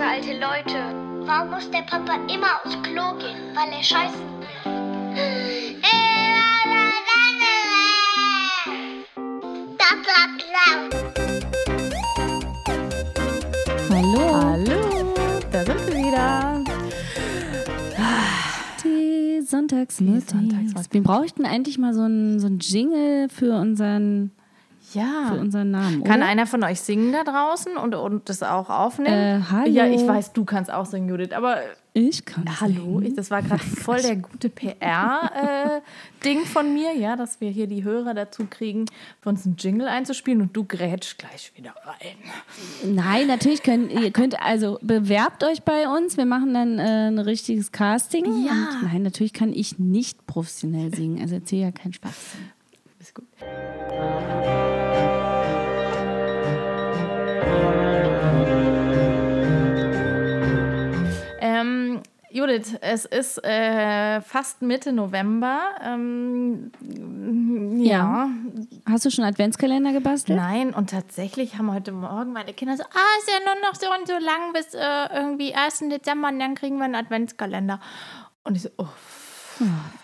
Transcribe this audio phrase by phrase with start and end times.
[0.00, 1.26] für alte Leute.
[1.26, 3.54] Warum muss der Papa immer aufs Klo gehen?
[3.54, 4.46] Weil er scheißen will.
[13.90, 14.34] Hallo.
[14.42, 15.14] Hallo,
[15.52, 16.64] da sind wir wieder.
[18.82, 20.20] Die Sonntagsmutti.
[20.20, 20.92] Sonntagsmutti.
[20.92, 24.30] Wir bräuchten eigentlich mal so einen so einen Jingle für unseren,
[24.92, 25.26] Ja.
[25.28, 26.04] für unseren Namen.
[26.04, 26.28] Kann oder?
[26.28, 29.42] einer von euch singen da draußen und, und das auch aufnehmen?
[29.42, 29.70] Äh, hallo.
[29.70, 31.58] Ja, ich weiß, du kannst auch singen, Judith, aber
[31.92, 32.44] Ich kann.
[32.60, 37.66] hallo, ich, das war gerade voll der gute PR-Ding von mir, ja, dass wir hier
[37.66, 38.86] die Hörer dazu kriegen,
[39.20, 42.16] für uns einen Jingle einzuspielen und du grätsch gleich wieder rein.
[42.84, 46.16] Nein, natürlich könnt ihr könnt also bewerbt euch bei uns.
[46.16, 48.24] Wir machen dann äh, ein richtiges Casting.
[48.44, 48.52] Ja.
[48.52, 51.20] Und nein, natürlich kann ich nicht professionell singen.
[51.20, 52.50] Also erzähl ja keinen Schwachsinn.
[53.00, 53.26] Ist gut.
[62.32, 65.60] Judith, es ist äh, fast Mitte November.
[65.84, 66.70] Ähm,
[67.82, 68.28] ja.
[68.88, 70.38] Hast du schon Adventskalender gebastelt?
[70.38, 73.86] Nein, und tatsächlich haben heute Morgen meine Kinder so, ah, ist ja nur noch so
[73.88, 75.80] und so lang bis äh, irgendwie 1.
[75.90, 77.80] Dezember und dann kriegen wir einen Adventskalender.
[78.44, 78.86] Und ich so, oh,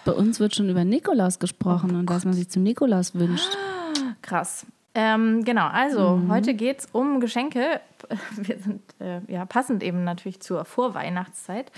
[0.05, 3.57] Bei uns wird schon über Nikolaus gesprochen und was man sich zum Nikolaus wünscht.
[4.23, 4.67] Krass.
[4.99, 6.33] Ähm, genau, also Mhm.
[6.33, 7.81] heute geht es um Geschenke.
[8.37, 11.71] Wir sind äh, ja passend eben natürlich zur Vorweihnachtszeit,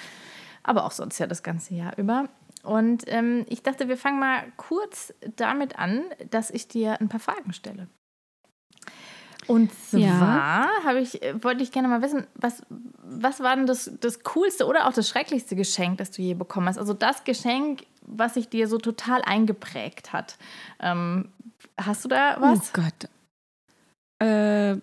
[0.62, 2.28] aber auch sonst ja das ganze Jahr über.
[2.62, 7.20] Und ähm, ich dachte, wir fangen mal kurz damit an, dass ich dir ein paar
[7.20, 7.88] Fragen stelle.
[9.46, 10.92] Und zwar Ja.
[10.96, 14.86] ich, äh, wollte ich gerne mal wissen, was, was war denn das, das coolste oder
[14.86, 16.76] auch das schrecklichste Geschenk, das du je bekommen hast?
[16.78, 20.36] Also das Geschenk, was sich dir so total eingeprägt hat.
[20.80, 21.32] Ähm,
[21.80, 22.58] hast du da was?
[22.74, 23.08] Oh Gott.
[24.20, 24.76] Äh,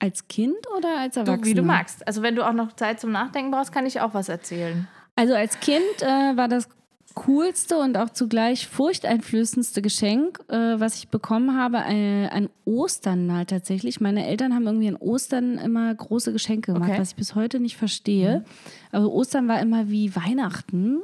[0.00, 1.42] als Kind oder als Erwachsener?
[1.42, 2.06] Du, wie du magst.
[2.06, 4.88] Also wenn du auch noch Zeit zum Nachdenken brauchst, kann ich auch was erzählen.
[5.16, 6.68] Also als Kind äh, war das
[7.26, 13.50] coolste und auch zugleich furchteinflößendste Geschenk, äh, was ich bekommen habe, äh, an Ostern halt
[13.50, 14.00] tatsächlich.
[14.00, 17.00] Meine Eltern haben irgendwie an Ostern immer große Geschenke gemacht, Okay.
[17.00, 18.44] was ich bis heute nicht verstehe.
[18.92, 20.98] Aber Ostern war immer wie Weihnachten.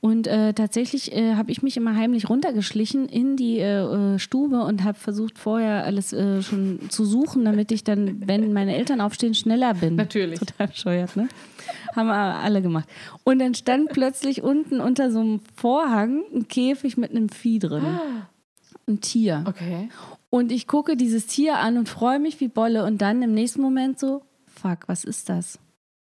[0.00, 4.62] Und äh, tatsächlich äh, habe ich mich immer heimlich runtergeschlichen in die äh, äh, Stube
[4.62, 9.34] und habe versucht, vorher alles schon zu suchen, damit ich dann, wenn meine Eltern aufstehen,
[9.34, 9.96] schneller bin.
[9.96, 10.38] Natürlich.
[10.38, 11.28] Total bescheuert, ne?
[11.96, 12.88] Haben wir alle gemacht.
[13.24, 17.84] Und dann stand plötzlich unten unter so einem Vorhang ein Käfig mit einem Vieh drin.
[18.86, 19.44] Ein Tier.
[19.46, 19.88] Okay.
[20.30, 22.84] Und ich gucke dieses Tier an und freue mich wie Bolle.
[22.84, 25.58] Und dann im nächsten Moment so, fuck, was ist das?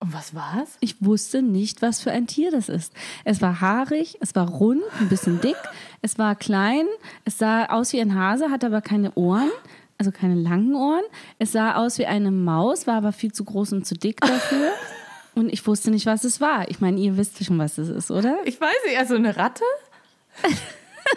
[0.01, 0.77] Und was war's?
[0.79, 2.93] Ich wusste nicht, was für ein Tier das ist.
[3.25, 5.57] Es war haarig, es war rund, ein bisschen dick,
[6.01, 6.85] es war klein,
[7.25, 9.49] es sah aus wie ein Hase, hatte aber keine Ohren,
[9.97, 11.03] also keine langen Ohren.
[11.37, 14.71] Es sah aus wie eine Maus, war aber viel zu groß und zu dick dafür.
[15.39, 16.67] Und ich wusste nicht, was es war.
[16.69, 18.39] Ich meine, ihr wisst schon, was es ist, oder?
[18.43, 19.63] Ich weiß nicht, also eine Ratte?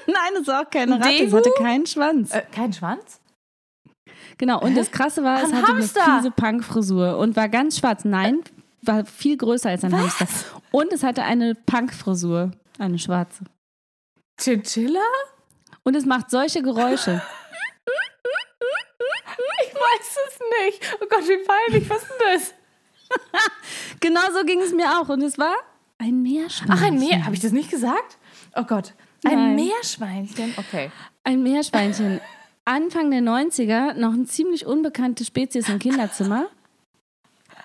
[0.06, 1.36] Nein, es war auch keine Ratte, es Degu?
[1.38, 2.32] hatte keinen Schwanz.
[2.32, 3.20] Äh, kein Schwanz?
[4.38, 6.04] Genau, und das Krasse war, es Ein hatte Hamster?
[6.04, 8.04] eine fiese Punkfrisur und war ganz schwarz.
[8.04, 8.42] Nein,
[8.82, 10.28] war viel größer als ein Hamster.
[10.70, 13.42] Und es hatte eine Punkfrisur, eine schwarze.
[14.40, 15.00] Chinchilla?
[15.82, 17.20] Und es macht solche Geräusche.
[19.64, 20.96] Ich weiß es nicht.
[21.00, 21.88] Oh Gott, wie peinlich.
[21.90, 22.54] Was ist denn das?
[24.02, 25.08] genau so ging es mir auch.
[25.08, 25.54] Und es war
[25.96, 26.76] ein Meerschweinchen.
[26.76, 27.24] Ach, ein Meer.
[27.24, 28.18] Habe ich das nicht gesagt?
[28.54, 28.92] Oh Gott.
[29.24, 29.54] Ein Nein.
[29.54, 30.54] Meerschweinchen?
[30.58, 30.90] Okay.
[31.24, 32.20] Ein Meerschweinchen.
[32.64, 36.46] Anfang der 90er noch eine ziemlich unbekannte Spezies im Kinderzimmer.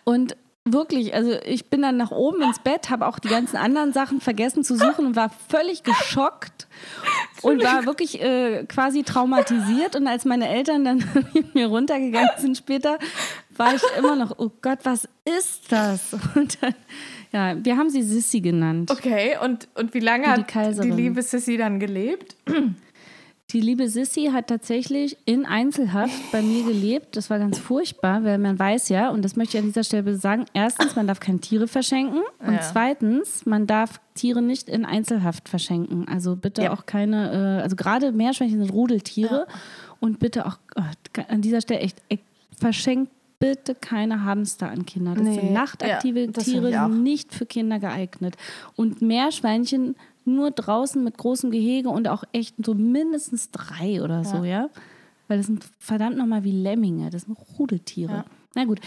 [0.03, 0.37] Und
[0.71, 4.21] wirklich, also ich bin dann nach oben ins Bett, habe auch die ganzen anderen Sachen
[4.21, 6.67] vergessen zu suchen und war völlig geschockt
[7.41, 9.95] und war wirklich äh, quasi traumatisiert.
[9.95, 12.97] Und als meine Eltern dann mit mir runtergegangen sind später,
[13.59, 15.07] war ich immer noch, oh Gott, was
[15.39, 16.13] ist das?
[16.35, 16.75] Und dann,
[17.31, 18.91] ja, wir haben sie Sissy genannt.
[18.91, 20.95] Okay, und, und wie lange die hat die Kaiserin.
[20.95, 22.35] liebe Sissy dann gelebt?
[23.51, 27.15] Die liebe Sissy hat tatsächlich in Einzelhaft bei mir gelebt.
[27.15, 30.15] Das war ganz furchtbar, weil man weiß ja, und das möchte ich an dieser Stelle
[30.17, 32.59] sagen, erstens, man darf keine Tiere verschenken und Ja.
[32.61, 36.05] zweitens, man darf Tiere nicht in Einzelhaft verschenken.
[36.09, 36.73] Also bitte Ja.
[36.73, 39.47] auch keine, äh, also gerade Meerschweinchen sind Rudeltiere
[40.01, 42.23] und bitte auch äh, an dieser Stelle echt, echt
[42.59, 45.13] verschenkt bitte keine Hamster an Kinder.
[45.13, 48.35] Das Nee, sind nachtaktive ja, das Tiere, nicht für Kinder geeignet.
[48.75, 49.95] Und Meerschweinchen
[50.25, 54.69] nur draußen mit großem Gehege und auch echt so mindestens drei oder so, ja.
[55.27, 58.11] Weil das sind verdammt nochmal wie Lemminge, das sind Rudeltiere.
[58.11, 58.25] Ja.
[58.55, 58.79] Na gut.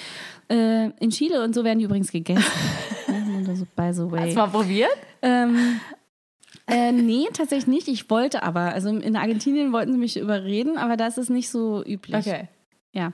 [0.48, 2.42] Äh, in Chile und so werden die übrigens gegessen.
[3.54, 4.20] so by the way.
[4.20, 4.90] Hast du mal probiert?
[5.22, 5.80] Ähm,
[6.66, 7.88] äh, nee, tatsächlich nicht.
[7.88, 8.72] Ich wollte aber.
[8.72, 12.26] Also in Argentinien wollten sie mich überreden, aber da ist nicht so üblich.
[12.26, 12.48] Okay.
[12.92, 13.12] Ja.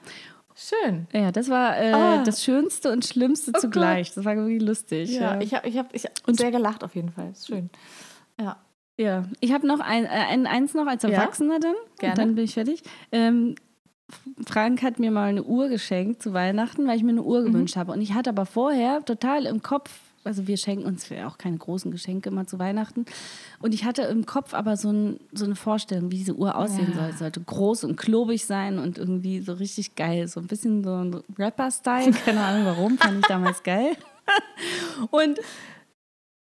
[0.57, 1.07] Schön.
[1.13, 2.23] Ja, das war äh, Ah.
[2.25, 4.15] das Schönste und Schlimmste Oh zugleich.
[4.15, 5.11] Das war wirklich lustig.
[5.13, 7.31] Ja, ich habe ich hab, ich hab Und- sehr gelacht auf jeden Fall.
[7.33, 7.69] Ist schön.
[8.41, 8.57] Ja.
[8.99, 11.75] Ja, ich habe noch ein, äh, ein, eins noch als Erwachsener dann.
[11.99, 12.13] Gerne.
[12.13, 12.83] Und dann bin ich fertig.
[13.13, 13.55] Ähm,
[14.47, 17.27] Frank hat mir mal eine Uhr geschenkt zu Weihnachten, weil ich mir eine Mhm.
[17.27, 17.93] Uhr gewünscht habe.
[17.93, 19.91] Und ich hatte aber vorher total im Kopf,
[20.27, 23.07] also wir schenken uns ja auch keine großen Geschenke immer zu Weihnachten.
[23.61, 26.93] Und ich hatte im Kopf aber so, ein, so eine Vorstellung, wie diese Uhr aussehen
[26.95, 27.13] soll.
[27.13, 30.29] Sie sollte groß und klobig sein und irgendwie so richtig geil.
[30.29, 32.11] So ein bisschen so ein Rapper-Style.
[32.25, 33.97] Keine Ahnung warum, fand ich damals geil.
[35.11, 35.39] Und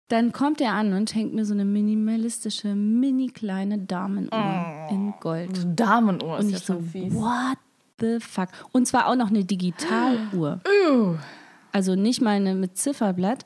[0.10, 5.56] dann kommt er an und schenkt mir so eine minimalistische, mini kleine Damenuhr in Gold.
[5.56, 7.14] So Damenuhr Und ist ja so, fies.
[7.14, 7.58] what
[8.00, 8.50] the fuck?
[8.74, 10.60] Und zwar auch noch eine Digitaluhr.
[11.72, 13.46] Also nicht mal eine mit Zifferblatt.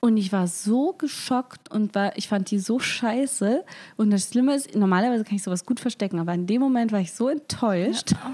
[0.00, 3.64] Und ich war so geschockt und war, ich fand die so scheiße.
[3.96, 7.00] Und das Schlimme ist, normalerweise kann ich sowas gut verstecken, aber in dem Moment war
[7.00, 8.12] ich so enttäuscht.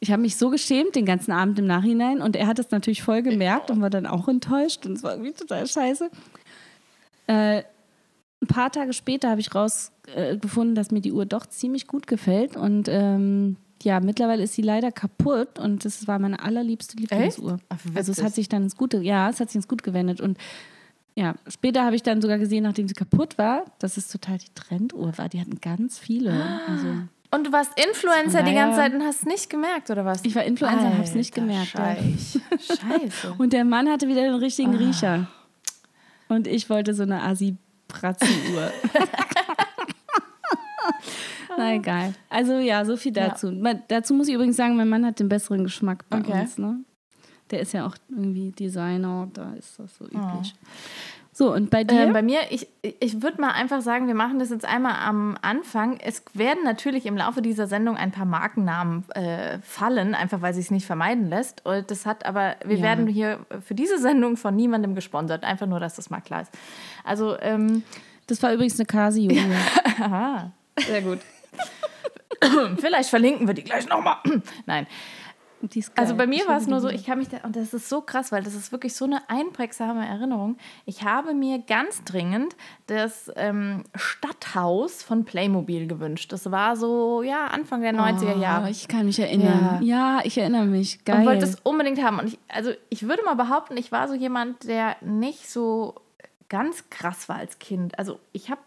[0.00, 3.02] Ich habe mich so geschämt den ganzen Abend im Nachhinein und er hat es natürlich
[3.02, 6.10] voll gemerkt und war dann auch enttäuscht und es war irgendwie total scheiße.
[7.26, 7.62] Äh,
[8.42, 12.54] ein paar Tage später habe ich rausgefunden, dass mir die Uhr doch ziemlich gut gefällt
[12.54, 17.58] und ähm, ja, mittlerweile ist sie leider kaputt und das war meine allerliebste Lieblingsuhr.
[17.68, 20.20] Ach, Also es hat sich dann ins Gute, ja, es hat sich ins Gut gewendet
[20.20, 20.38] und
[21.16, 24.52] ja, später habe ich dann sogar gesehen, nachdem sie kaputt war, dass es total die
[24.54, 25.28] Trenduhr war.
[25.28, 26.32] Die hatten ganz viele.
[26.68, 26.88] Also
[27.30, 30.24] Und du warst Influencer die ganze Zeit und hast es nicht gemerkt, oder was?
[30.24, 31.96] Ich war Influencer und hab's nicht Alter, gemerkt, ja.
[32.58, 33.34] Scheiße.
[33.38, 34.78] Und der Mann hatte wieder den richtigen Ah.
[34.78, 35.28] Riecher.
[36.28, 38.72] Und ich wollte so eine Asi-Pratzen-Uhr.
[41.56, 42.14] Na egal.
[42.30, 43.28] Also ja, so viel Ja.
[43.28, 43.50] dazu.
[43.52, 46.40] Ma- Dazu muss ich übrigens sagen, mein Mann hat den besseren Geschmack bei Okay.
[46.40, 46.58] uns.
[46.58, 46.80] Ne?
[47.50, 50.34] Der ist ja auch irgendwie Designer, da ist das so Ah.
[50.34, 50.54] üblich.
[51.36, 52.02] So, und bei dir?
[52.02, 52.68] Ähm, bei mir, ich,
[53.00, 55.98] ich würde mal einfach sagen, wir machen das jetzt einmal am Anfang.
[55.98, 60.66] Es werden natürlich im Laufe dieser Sendung ein paar Markennamen äh, fallen, einfach weil sich
[60.66, 61.66] es nicht vermeiden lässt.
[61.66, 62.82] Und das hat aber, wir Ja.
[62.84, 65.42] werden hier für diese Sendung von niemandem gesponsert.
[65.42, 66.52] Einfach nur, dass das mal klar ist.
[67.02, 67.82] Also, ähm,
[68.28, 69.32] das war übrigens eine Casio.
[70.00, 70.52] Aha,
[70.86, 71.18] sehr gut.
[72.78, 74.16] Vielleicht verlinken wir die gleich nochmal.
[74.66, 74.86] Nein.
[75.96, 78.00] Also bei mir war es nur so, ich kann mich da, und das ist so
[78.02, 80.58] krass, weil das ist wirklich so eine einprägsame Erinnerung.
[80.84, 82.54] Ich habe mir ganz dringend
[82.86, 86.32] das ähm, Stadthaus von Playmobil gewünscht.
[86.32, 88.70] Das war so, ja, Anfang der 90er Oh, Jahre.
[88.70, 89.82] Ich kann mich erinnern.
[89.82, 91.04] Ja, ich erinnere mich.
[91.04, 91.20] Geil.
[91.20, 92.18] Und wollte es unbedingt haben.
[92.18, 95.94] Und ich, also ich würde mal behaupten, ich war so jemand, der nicht so
[96.48, 97.98] ganz krass war als Kind.
[97.98, 98.60] Also ich habe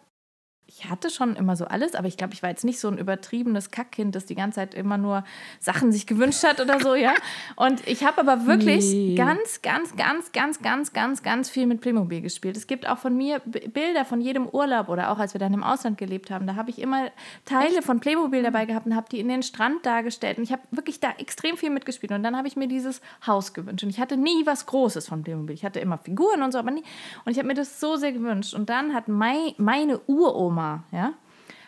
[0.78, 3.00] ich hatte schon immer so alles, aber ich glaube, ich war jetzt nicht so ein
[3.00, 5.24] übertriebenes Kackkind, das die ganze Zeit immer nur
[5.60, 7.14] Sachen sich gewünscht hat oder so, ja.
[7.56, 9.16] Und ich habe aber wirklich Nee.
[9.16, 12.58] ganz, ganz, ganz, ganz, ganz, ganz, ganz viel mit Playmobil gespielt.
[12.58, 15.64] Es gibt auch von mir Bilder von jedem Urlaub oder auch als wir dann im
[15.64, 16.46] Ausland gelebt haben.
[16.46, 17.10] Da habe ich immer
[17.46, 20.38] Teile von Playmobil dabei gehabt und habe die in den Strand dargestellt.
[20.38, 22.12] Und ich habe wirklich da extrem viel mitgespielt.
[22.12, 23.84] Und dann habe ich mir dieses Haus gewünscht.
[23.84, 25.56] Und ich hatte nie was Großes von Playmobil.
[25.56, 26.84] Ich hatte immer Figuren und so, aber nie.
[27.26, 28.54] Und ich habe mir das so sehr gewünscht.
[28.54, 31.14] Und dann hat mei meine Uroma, ja,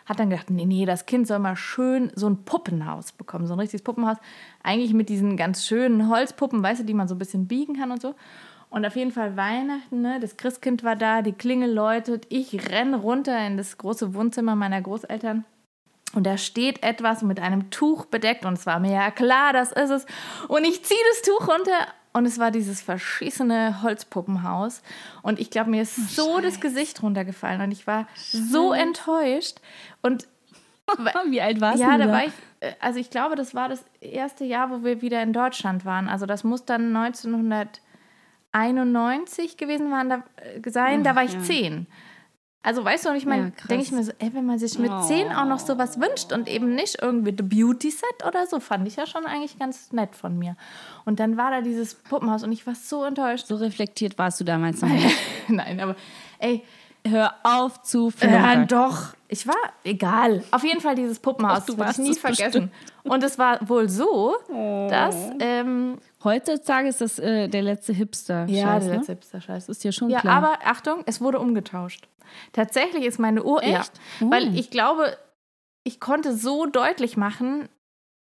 [0.06, 3.54] hat dann gedacht, nee, nee, das Kind soll mal schön so ein Puppenhaus bekommen, so
[3.54, 4.16] ein richtiges Puppenhaus.
[4.62, 7.92] Eigentlich mit diesen ganz schönen Holzpuppen, weißt du, die man so ein bisschen biegen kann
[7.92, 8.14] und so.
[8.70, 10.20] Und auf jeden Fall Weihnachten, ne?
[10.20, 14.80] das Christkind war da, die Klingel läutet, ich renne runter in das große Wohnzimmer meiner
[14.80, 15.44] Großeltern.
[16.12, 19.70] Und da steht etwas mit einem Tuch bedeckt und es war mir ja klar, das
[19.70, 20.06] ist es.
[20.48, 21.72] Und ich ziehe das Tuch runter
[22.12, 24.82] und es war dieses verschissene Holzpuppenhaus.
[25.22, 29.60] Und ich glaube, mir ist so das Gesicht runtergefallen und ich war so enttäuscht.
[30.02, 30.26] Und
[31.28, 32.12] Wie alt warst ja, du da da?
[32.12, 35.32] war ich, äh, also ich glaube, das war das erste Jahr, wo wir wieder in
[35.32, 36.08] Deutschland waren.
[36.08, 41.40] Also das muss dann 1991 gewesen waren, da, äh, sein, da war ich ja.
[41.40, 41.88] zehn.
[42.62, 43.68] Also weißt du, und ich Ja, meine, krass.
[43.68, 46.46] denke ich mir so, ey, wenn man sich mit zehn auch noch sowas wünscht und
[46.48, 50.14] eben nicht irgendwie The Beauty Set oder so, fand ich ja schon eigentlich ganz nett
[50.14, 50.56] von mir.
[51.06, 53.46] Und dann war da dieses Puppenhaus und ich war so enttäuscht.
[53.46, 55.16] So reflektiert warst du damals noch nicht.
[55.48, 55.96] Nein, aber
[56.38, 56.62] ey,
[57.08, 58.66] Hör auf zu ja, flunkern.
[58.68, 59.14] doch.
[59.28, 60.44] Ich war egal.
[60.50, 61.60] Auf jeden Fall dieses Puppenhaus.
[61.62, 62.70] Ach, du das ich nie es vergessen.
[63.04, 64.36] Und es war wohl so,
[64.90, 68.46] dass ähm, Heutzutage ist das äh, der letzte Hipster.
[68.46, 68.96] ja, Scheiß, der ne?
[68.98, 69.68] letzte Hipster-Scheiß.
[69.68, 70.36] Ist dir schon Ja, klar.
[70.36, 72.08] aber Achtung, es wurde umgetauscht.
[72.52, 73.92] Tatsächlich ist meine Uhr, ja, Echt?
[74.20, 74.30] Oh.
[74.30, 75.16] weil ich glaube,
[75.84, 77.68] ich konnte so deutlich machen,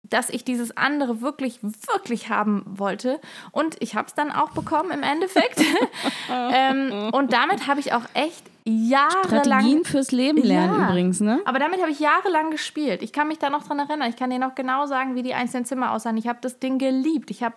[0.04, 3.20] dass ich dieses andere wirklich, wirklich haben wollte.
[3.52, 5.62] Und ich habe es dann auch bekommen im Endeffekt.
[6.32, 10.90] ähm, und damit habe ich auch echt jahrelang Strategien fürs Leben lernen Ja.
[10.90, 11.40] übrigens, ne?
[11.46, 13.02] aber damit habe ich jahrelang gespielt.
[13.02, 14.10] Ich kann mich da noch dran erinnern.
[14.10, 16.18] Ich kann dir noch genau sagen, wie die einzelnen Zimmer aussahen.
[16.18, 17.30] Ich habe das Ding geliebt.
[17.32, 17.56] Ich habe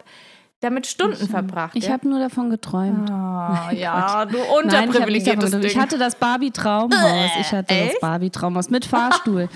[0.61, 1.77] damit Stunden verbracht.
[1.77, 1.93] Ich ja?
[1.93, 3.11] habe nur davon geträumt.
[3.11, 5.65] Ah, ja, du Nein, ich, nicht davon unterprivilegiertes geträumt.
[5.65, 5.83] ich Ding.
[5.83, 7.31] hatte das Barbie-Traumhaus.
[7.41, 8.01] Ich hatte das echt?
[8.01, 9.49] Barbie-Traumhaus mit Fahrstuhl.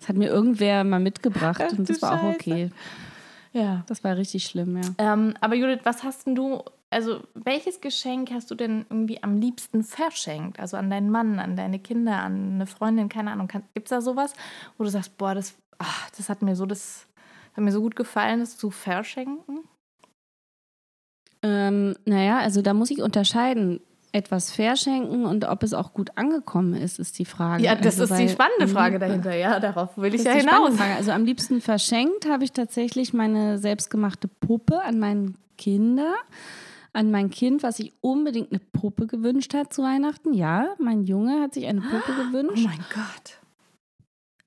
[0.00, 2.34] Das hat mir irgendwer mal mitgebracht Ach, und du das war auch Scheiße.
[2.34, 2.70] okay.
[3.52, 3.82] Ja.
[3.86, 5.12] Das war richtig schlimm, ja.
[5.12, 9.36] Ähm, aber Judith, was hast denn du, also welches Geschenk hast du denn irgendwie am
[9.36, 10.58] liebsten verschenkt?
[10.58, 13.48] Also an deinen Mann, an deine Kinder, an eine Freundin, keine Ahnung.
[13.48, 14.32] Gibt es da sowas,
[14.76, 17.06] wo du sagst, boah, das, ach, das hat mir so das
[17.54, 19.60] hat mir so gut gefallen, das zu verschenken?
[21.42, 23.80] Ähm, naja, also da muss ich unterscheiden.
[24.12, 27.62] Etwas verschenken und ob es auch gut angekommen ist, ist die Frage.
[27.62, 29.36] Ja, das also, ist die weil- spannende Frage dahinter.
[29.36, 30.72] Ja, darauf will ich ja die hinaus.
[30.80, 36.12] Also am liebsten verschenkt habe ich tatsächlich meine selbstgemachte Puppe an meine Kinder.
[36.92, 40.34] An mein Kind, was sich unbedingt eine Puppe gewünscht hat zu Weihnachten.
[40.34, 42.64] Ja, mein Junge hat sich eine Puppe Oh gewünscht.
[42.66, 43.38] mein Gott.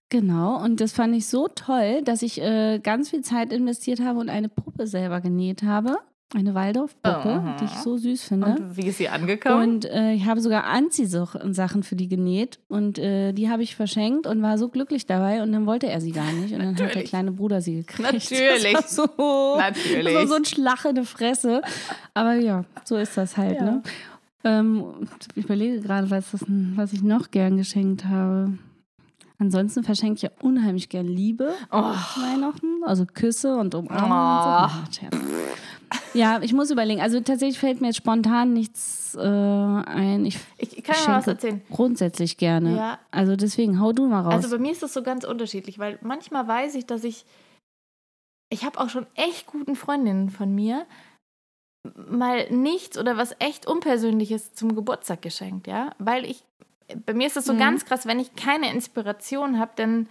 [0.09, 4.19] Genau, und das fand ich so toll, dass ich äh, ganz viel Zeit investiert habe
[4.19, 5.97] und eine Puppe selber genäht habe.
[6.35, 7.57] Eine Waldorf-Puppe, Aha.
[7.59, 8.47] die ich so süß finde.
[8.47, 9.61] Und wie ist sie angekommen?
[9.75, 14.25] Und äh, ich habe sogar Anziehsachen für die genäht und äh, die habe ich verschenkt
[14.25, 16.95] und war so glücklich dabei und dann wollte er sie gar nicht und dann hat
[16.95, 18.11] der kleine Bruder sie gekriegt.
[18.11, 18.73] Natürlich.
[18.73, 20.05] Das war so, Natürlich.
[20.05, 21.61] Das war so ein Schlag in die Fresse.
[22.15, 23.57] Aber ja, so ist das halt.
[23.59, 23.63] Ja.
[23.65, 23.83] Ne?
[24.43, 24.83] Ähm,
[25.35, 28.57] ich überlege gerade, was, das, was ich noch gern geschenkt habe.
[29.39, 31.81] Ansonsten verschenke ich ja unheimlich gern Liebe Oh.
[31.81, 32.83] Weihnachten.
[32.85, 34.11] Also Küsse und Umarmungen.
[34.11, 34.77] Oh.
[34.85, 34.99] Und so.
[34.99, 35.15] Scherz.
[36.13, 37.01] Ja, ich muss überlegen.
[37.01, 40.25] Also tatsächlich fällt mir jetzt spontan nichts äh, ein.
[40.25, 41.61] Ich Ich, ich kann mal was erzählen.
[41.71, 42.75] grundsätzlich gerne.
[42.75, 42.99] Ja.
[43.11, 44.33] Also deswegen, hau du mal raus.
[44.35, 47.25] Also bei mir ist das so ganz unterschiedlich, weil manchmal weiß ich, dass ich.
[48.49, 50.85] Ich habe auch schon echt guten Freundinnen von mir
[52.09, 55.91] mal nichts oder was echt Unpersönliches zum Geburtstag geschenkt, ja.
[55.99, 56.43] Weil ich.
[57.05, 57.59] Bei mir ist das so Mhm.
[57.59, 60.07] ganz krass, wenn ich keine Inspiration habe, dann,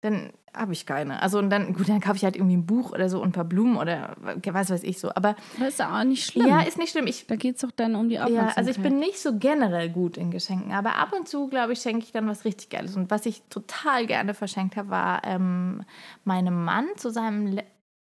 [0.00, 1.20] dann habe ich keine.
[1.22, 3.32] Also und dann, gut, dann kaufe ich halt irgendwie ein Buch oder so und ein
[3.32, 5.10] paar Blumen oder was weiß ich so.
[5.14, 6.46] Aber das ist ja auch nicht schlimm.
[6.46, 7.06] ja, ist nicht schlimm.
[7.06, 8.58] Ich da geht es doch dann um die Ja, Aufmerksamkeit.
[8.58, 11.80] also ich bin nicht so generell gut in Geschenken, aber ab und zu, glaube ich,
[11.80, 12.96] schenke ich dann was richtig Geiles.
[12.96, 15.82] Und was ich total gerne verschenkt habe, war ähm,
[16.24, 17.58] meinem Mann zu seinem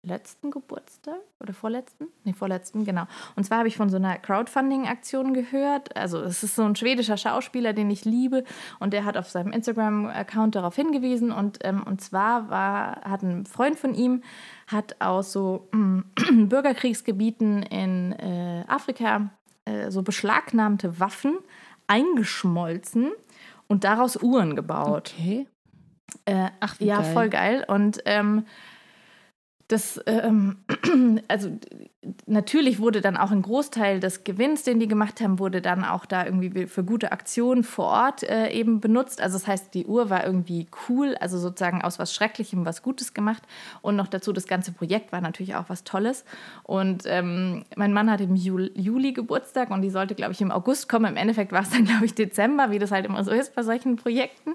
[0.07, 2.07] letzten Geburtstag oder vorletzten?
[2.23, 3.03] Nee, vorletzten, genau.
[3.35, 5.95] Und zwar habe ich von so einer Crowdfunding-Aktion gehört.
[5.95, 8.43] Also es ist so ein schwedischer Schauspieler, den ich liebe
[8.79, 13.45] und der hat auf seinem Instagram-Account darauf hingewiesen und, ähm, und zwar war, hat ein
[13.45, 14.23] Freund von ihm,
[14.67, 15.99] hat aus so mm,
[16.49, 19.29] Bürgerkriegsgebieten in äh, Afrika
[19.65, 21.37] äh, so beschlagnahmte Waffen
[21.87, 23.11] eingeschmolzen
[23.67, 25.13] und daraus Uhren gebaut.
[25.15, 25.47] Okay.
[26.25, 27.13] Äh, Ach, wie ja, geil.
[27.13, 27.65] voll geil.
[27.67, 28.45] Und ähm,
[29.67, 30.57] das, ähm,
[31.27, 31.49] also
[32.25, 36.05] natürlich wurde dann auch ein Großteil des Gewinns, den die gemacht haben, wurde dann auch
[36.05, 39.19] da irgendwie für gute Aktionen vor Ort äh, eben benutzt.
[39.19, 43.13] Also das heißt, die Uhr war irgendwie cool, also sozusagen aus was Schrecklichem was Gutes
[43.13, 43.43] gemacht.
[43.81, 46.23] Und noch dazu, das ganze Projekt war natürlich auch was Tolles.
[46.63, 50.51] Und ähm, mein Mann hatte im Juli, Juli Geburtstag und die sollte, glaube ich, im
[50.51, 51.05] August kommen.
[51.05, 53.63] Im Endeffekt war es dann, glaube ich, Dezember, wie das halt immer so ist bei
[53.63, 54.53] solchen Projekten.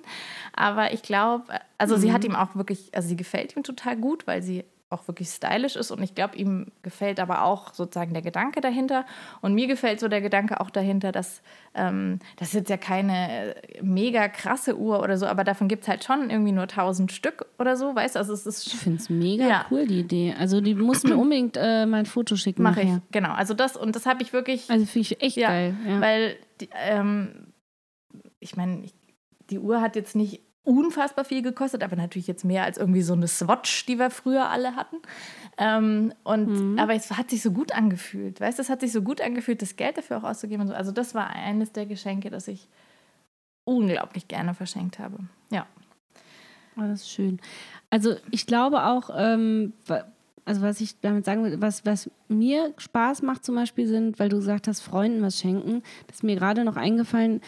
[0.55, 1.45] Aber ich glaube,
[1.77, 5.09] also sie hat ihm auch wirklich, also sie gefällt ihm total gut, weil sie auch
[5.09, 9.05] wirklich stylisch ist und ich glaube, ihm gefällt aber auch sozusagen der Gedanke dahinter
[9.41, 11.43] und mir gefällt so der Gedanke auch dahinter, dass
[11.75, 15.83] ähm, das ist jetzt ja keine äh, mega krasse Uhr oder so, aber davon gibt
[15.83, 18.75] es halt schon irgendwie nur 1000 Stück oder so, weißt du, also es ist Ich
[18.77, 19.67] finde es mega Ja.
[19.71, 20.35] cool, die Idee.
[20.39, 23.77] Also die muss mir unbedingt äh, mal ein Foto schicken mache ich, genau, also das
[23.77, 25.75] und das habe ich wirklich Also finde ich echt Ja, geil.
[25.89, 26.01] Ja.
[26.01, 27.53] Weil, die, ähm,
[28.41, 28.85] ich meine,
[29.51, 33.15] die Uhr hat jetzt nicht unfassbar viel gekostet, aber natürlich jetzt mehr als irgendwie so
[33.15, 34.97] eine Swatch, die wir früher alle hatten.
[35.59, 36.79] Ähm, und, Mhm.
[36.79, 38.41] Aber es hat sich so gut angefühlt.
[38.41, 40.63] Weißt du, es hat sich so gut angefühlt, das Geld dafür auch auszugeben.
[40.63, 40.75] Und so.
[40.75, 42.69] Also das war eines der Geschenke, das ich
[43.65, 45.19] unglaublich gerne verschenkt habe.
[45.51, 45.67] Ja.
[46.77, 47.41] Oh, das ist schön.
[47.91, 49.73] Also ich glaube auch, ähm,
[50.45, 54.29] also was ich damit sagen will, was, was mir Spaß macht zum Beispiel sind, weil
[54.29, 57.41] du gesagt hast, Freunden was schenken, das ist mir gerade noch eingefallen,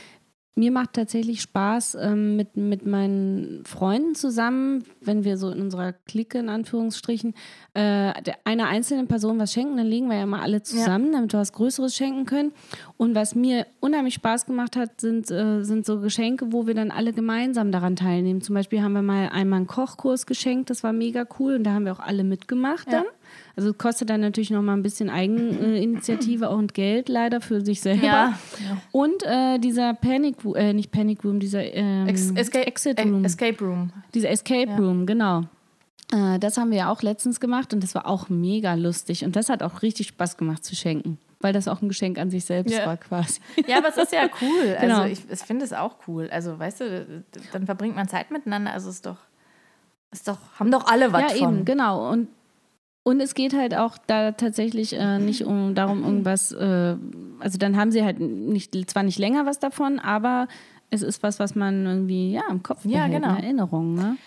[0.56, 5.92] mir macht tatsächlich Spaß ähm, mit, mit meinen Freunden zusammen, wenn wir so in unserer
[5.92, 7.34] Clique in Anführungsstrichen
[7.74, 8.12] äh,
[8.44, 11.52] einer einzelnen Person was schenken, dann legen wir ja mal alle zusammen, damit wir was
[11.52, 12.52] Größeres schenken können.
[12.96, 16.92] Und was mir unheimlich Spaß gemacht hat, sind, äh, sind so Geschenke, wo wir dann
[16.92, 18.40] alle gemeinsam daran teilnehmen.
[18.40, 21.72] Zum Beispiel haben wir mal einmal einen Kochkurs geschenkt, das war mega cool und da
[21.72, 22.98] haben wir auch alle mitgemacht Ja.
[22.98, 23.06] dann.
[23.56, 28.02] Also kostet dann natürlich noch mal ein bisschen Eigeninitiative und Geld leider für sich selber.
[28.04, 28.34] Ja.
[28.92, 33.02] Und äh, dieser Panic Room, äh, nicht Panic Room, dieser ähm, Ex Escape, Exit E-
[33.04, 33.24] Room.
[33.24, 33.92] Escape Room.
[34.14, 34.76] Dieser Escape Ja.
[34.76, 35.42] Room, genau.
[36.12, 39.24] Äh, das haben wir ja auch letztens gemacht und das war auch mega lustig.
[39.24, 42.30] Und das hat auch richtig Spaß gemacht zu schenken, weil das auch ein Geschenk an
[42.30, 42.86] sich selbst Ja.
[42.86, 43.40] war quasi.
[43.68, 44.76] Ja, aber es ist ja cool.
[44.80, 45.02] Genau.
[45.02, 46.28] Also ich, ich finde es auch cool.
[46.32, 48.72] Also weißt du, dann verbringt man Zeit miteinander.
[48.72, 49.18] Also ist doch,
[50.10, 51.56] ist doch, haben doch alle was ja, von.
[51.58, 52.10] eben, genau.
[52.10, 52.28] Und,
[53.04, 56.96] und es geht halt auch da tatsächlich äh, nicht um darum, irgendwas, äh,
[57.38, 60.48] also dann haben sie halt nicht, zwar nicht länger was davon, aber
[60.90, 63.34] es ist was, was man irgendwie ja, im Kopf Ja, behält, genau.
[63.34, 63.94] eine Erinnerung.
[63.94, 64.10] Ne?
[64.10, 64.18] Und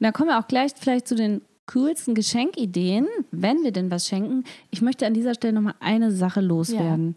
[0.00, 1.40] da kommen wir auch gleich vielleicht zu den
[1.72, 4.42] coolsten Geschenkideen, wenn wir denn was schenken.
[4.70, 7.14] Ich möchte an dieser Stelle nochmal eine Sache loswerden.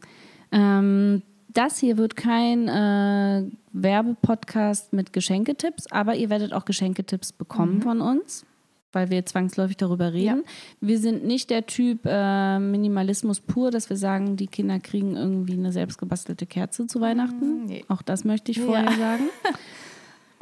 [0.51, 7.81] Ähm, das hier wird kein äh, Werbepodcast mit Geschenketipps, aber ihr werdet auch Geschenketipps bekommen
[7.81, 8.45] von uns,
[8.93, 10.43] weil wir zwangsläufig darüber reden.
[10.79, 15.53] Wir sind nicht der Typ äh, Minimalismus pur, dass wir sagen, die Kinder kriegen irgendwie
[15.53, 17.65] eine selbstgebastelte Kerze zu Weihnachten.
[17.65, 17.83] nee.
[17.89, 18.65] Auch das möchte ich Ja.
[18.65, 19.23] vorher sagen.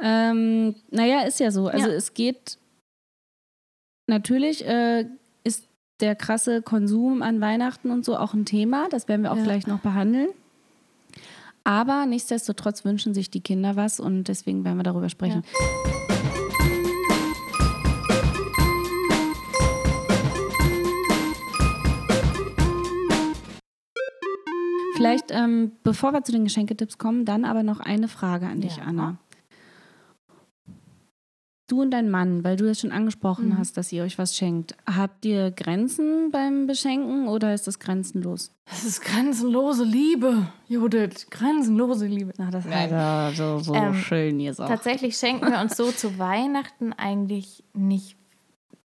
[0.00, 1.66] ähm, naja, ist ja so.
[1.68, 1.94] Also Ja.
[1.94, 2.58] es geht
[4.06, 5.06] natürlich äh,
[5.44, 5.64] ist
[6.00, 8.88] der krasse Konsum an Weihnachten und so auch ein Thema.
[8.90, 9.44] Das werden wir auch Ja.
[9.44, 10.28] gleich noch behandeln.
[11.64, 15.44] Aber nichtsdestotrotz wünschen sich die Kinder was und deswegen werden wir darüber sprechen.
[25.02, 28.76] Vielleicht, ähm, bevor wir zu den Geschenketipps kommen, dann aber noch eine Frage an dich,
[28.76, 28.84] Ja.
[28.84, 29.18] Anna.
[31.68, 33.58] Du und dein Mann, weil du das schon angesprochen Mhm.
[33.58, 38.52] hast, dass ihr euch was schenkt, habt ihr Grenzen beim Beschenken oder ist das grenzenlos?
[38.66, 41.28] Das ist grenzenlose Liebe, Judith.
[41.30, 42.32] Grenzenlose Liebe.
[42.36, 44.68] Na, das hat er so, so Ähm, schön gesagt.
[44.68, 48.16] Tatsächlich schenken wir uns so zu Weihnachten eigentlich nicht,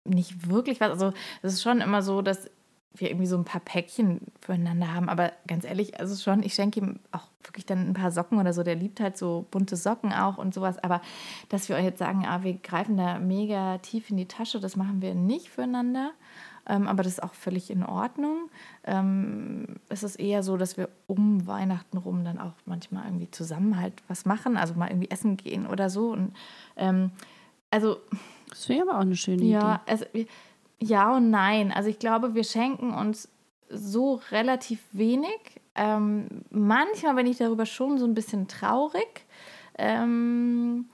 [0.05, 0.91] nicht wirklich was.
[0.91, 2.49] Also es ist schon immer so, dass
[2.99, 5.09] wir irgendwie so ein paar Päckchen füreinander haben.
[5.09, 8.53] Aber ganz ehrlich, also schon, ich schenke ihm auch wirklich dann ein paar Socken oder
[8.53, 8.63] so.
[8.63, 10.77] Der liebt halt so bunte Socken auch und sowas.
[10.83, 11.01] Aber
[11.49, 14.75] dass wir euch jetzt sagen, ah, wir greifen da mega tief in die Tasche, das
[14.75, 16.11] machen wir nicht füreinander.
[16.69, 18.49] Ähm, aber das ist auch völlig in Ordnung.
[18.83, 23.79] Ähm, es ist eher so, dass wir um Weihnachten rum dann auch manchmal irgendwie zusammen
[23.79, 26.11] halt was machen, also mal irgendwie essen gehen oder so.
[26.11, 26.33] Und
[26.75, 27.11] ähm,
[27.71, 27.97] also
[28.49, 30.25] das wäre aber auch eine schöne ja, also, wir-
[30.79, 31.71] ja und nein.
[31.71, 33.29] Also ich glaube, wir schenken uns
[33.69, 35.37] so relativ wenig.
[35.75, 39.25] Ähm, manchmal bin ich darüber schon so ein bisschen traurig.
[39.77, 40.85] Ähm,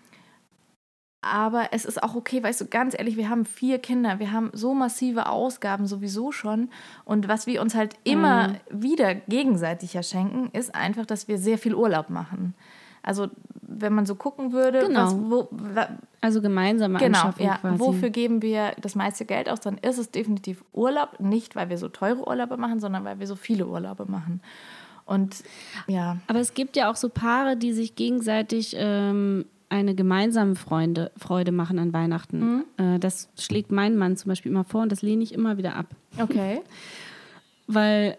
[1.21, 4.49] aber es ist auch okay, weißt du, ganz ehrlich, wir haben vier Kinder, wir haben
[4.53, 6.69] so massive Ausgaben sowieso schon.
[7.05, 8.55] Und was wir uns halt immer Mhm.
[8.69, 12.55] wieder gegenseitig ja schenken, ist einfach, dass wir sehr viel Urlaub machen.
[13.03, 13.27] Also
[13.61, 15.05] wenn man so gucken würde, Genau.
[15.05, 15.49] was, wo.
[16.21, 17.57] Also gemeinsame Genau, Anschaffung ja.
[17.57, 17.79] quasi.
[17.79, 19.59] Wofür geben wir das meiste Geld aus?
[19.61, 21.19] Dann ist es definitiv Urlaub.
[21.19, 24.41] Nicht, weil wir so teure Urlaube machen, sondern weil wir so viele Urlaube machen.
[25.05, 25.43] Und
[25.87, 31.11] ja, Aber es gibt ja auch so Paare, die sich gegenseitig ähm, eine gemeinsame Freunde,
[31.17, 32.39] Freude machen an Weihnachten.
[32.39, 32.65] Mhm.
[32.77, 35.75] Äh, das schlägt mein Mann zum Beispiel immer vor und das lehne ich immer wieder
[35.75, 35.87] ab.
[36.21, 36.61] okay.
[37.67, 38.17] Weil,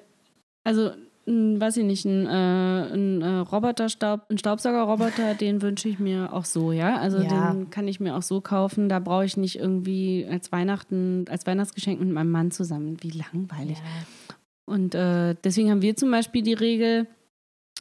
[0.65, 0.91] also,
[1.27, 6.33] ein, weiß ich nicht, ein, äh, ein äh, Roboterstaub, ein Staubsaugerroboter, den wünsche ich mir
[6.33, 6.97] auch so, ja.
[6.97, 7.53] Also Ja.
[7.53, 8.89] den kann ich mir auch so kaufen.
[8.89, 12.97] Da brauche ich nicht irgendwie als Weihnachten, als Weihnachtsgeschenk mit meinem Mann zusammen.
[13.01, 13.79] Wie langweilig.
[14.67, 17.07] Und äh, deswegen haben wir zum Beispiel die Regel,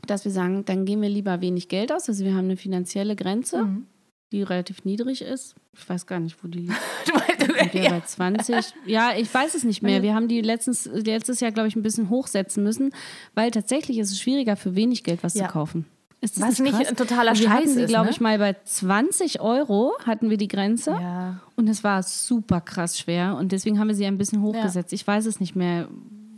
[0.08, 2.10] dass wir sagen, dann geben wir lieber wenig Geld aus.
[2.10, 3.86] Also wir haben eine finanzielle Grenze, Mhm.
[4.34, 5.56] Die relativ niedrig ist.
[5.74, 7.74] Ich weiß gar nicht, wo die liegt.
[7.74, 7.90] Ja.
[7.92, 8.74] bei 20?
[8.86, 10.02] Ja, ich weiß es nicht mehr.
[10.02, 12.92] Wir haben die letztens, letztes Jahr, glaube ich, ein bisschen hochsetzen müssen,
[13.36, 15.48] weil tatsächlich ist es schwieriger, für wenig Geld was Ja.
[15.48, 15.86] zu kaufen.
[16.22, 16.88] Ist das Was nicht krass?
[16.88, 18.12] ein totaler Und wir hatten Scheiß sie, glaube ne?
[18.12, 20.92] ich, mal bei 20 Euro hatten wir die Grenze.
[20.92, 21.40] Ja.
[21.58, 23.36] Und es war super krass schwer.
[23.36, 24.94] Und deswegen haben wir sie ein bisschen hochgesetzt.
[24.94, 25.90] Ich weiß es nicht mehr.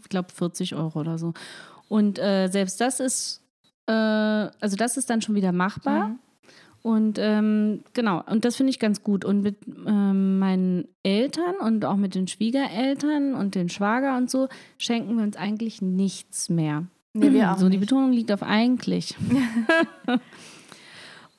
[0.02, 1.34] Ich glaube 40 Euro oder so.
[1.88, 3.42] Und äh, selbst das ist,
[3.88, 6.08] äh, also das ist dann schon wieder machbar.
[6.10, 6.20] Mhm.
[6.86, 9.26] Und ähm, genau, und das finde ich ganz gut.
[9.26, 9.56] Und mit
[9.88, 15.24] ähm, meinen Eltern und auch mit den Schwiegereltern und den Schwager und so schenken wir
[15.24, 16.84] uns eigentlich nichts mehr.
[17.14, 17.90] Nee, wir auch so, die nicht.
[17.90, 19.16] Betonung liegt auf eigentlich.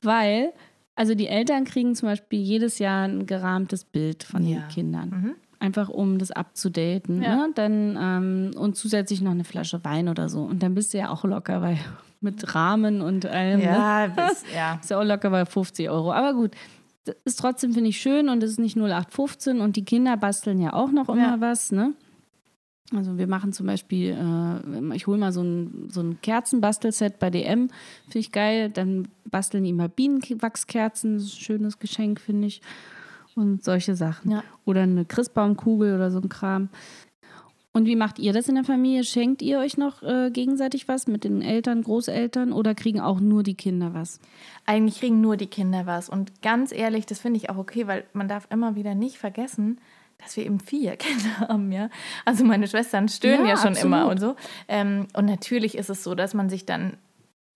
[0.02, 0.52] Weil,
[0.96, 4.58] also die Eltern kriegen zum Beispiel jedes Jahr ein gerahmtes Bild von Ja.
[4.62, 5.08] den Kindern.
[5.10, 5.34] Mhm.
[5.58, 7.22] Einfach um das abzudaten.
[7.22, 7.36] Ja.
[7.36, 7.48] Ne?
[7.54, 10.42] Dann, ähm, und zusätzlich noch eine Flasche Wein oder so.
[10.42, 11.78] Und dann bist du ja auch locker, weil
[12.20, 13.60] mit Rahmen und allem.
[13.60, 13.64] Ne?
[13.66, 14.78] Ja, bis, ja.
[14.80, 16.12] Ist ja auch locker bei 50 Euro.
[16.12, 16.52] Aber gut,
[17.04, 20.60] das ist trotzdem, finde ich, schön und es ist nicht 0815 und die Kinder basteln
[20.60, 21.40] ja auch noch immer Ja.
[21.40, 21.94] was, ne?
[22.94, 27.30] Also wir machen zum Beispiel, äh, ich hole mal so ein, so ein Kerzenbastelset bei
[27.30, 27.68] DM,
[28.04, 28.70] finde ich geil.
[28.70, 32.60] Dann basteln die immer Bienenwachskerzen, das ist ein schönes Geschenk, finde ich.
[33.36, 34.32] Und solche Sachen.
[34.32, 34.42] Ja.
[34.64, 36.70] Oder eine Christbaumkugel oder so ein Kram.
[37.76, 39.04] Und wie macht ihr das in der Familie?
[39.04, 43.42] Schenkt ihr euch noch äh, gegenseitig was mit den Eltern, Großeltern oder kriegen auch nur
[43.42, 44.18] die Kinder was?
[44.64, 46.08] Eigentlich kriegen nur die Kinder was.
[46.08, 49.78] Und ganz ehrlich, das finde ich auch okay, weil man darf immer wieder nicht vergessen,
[50.16, 51.90] dass wir eben vier Kinder haben, ja.
[52.24, 53.84] Also meine Schwestern stören Ja, ja, schon absolut.
[53.84, 54.36] immer und so.
[54.68, 56.94] Ähm, und natürlich ist es so, dass man sich dann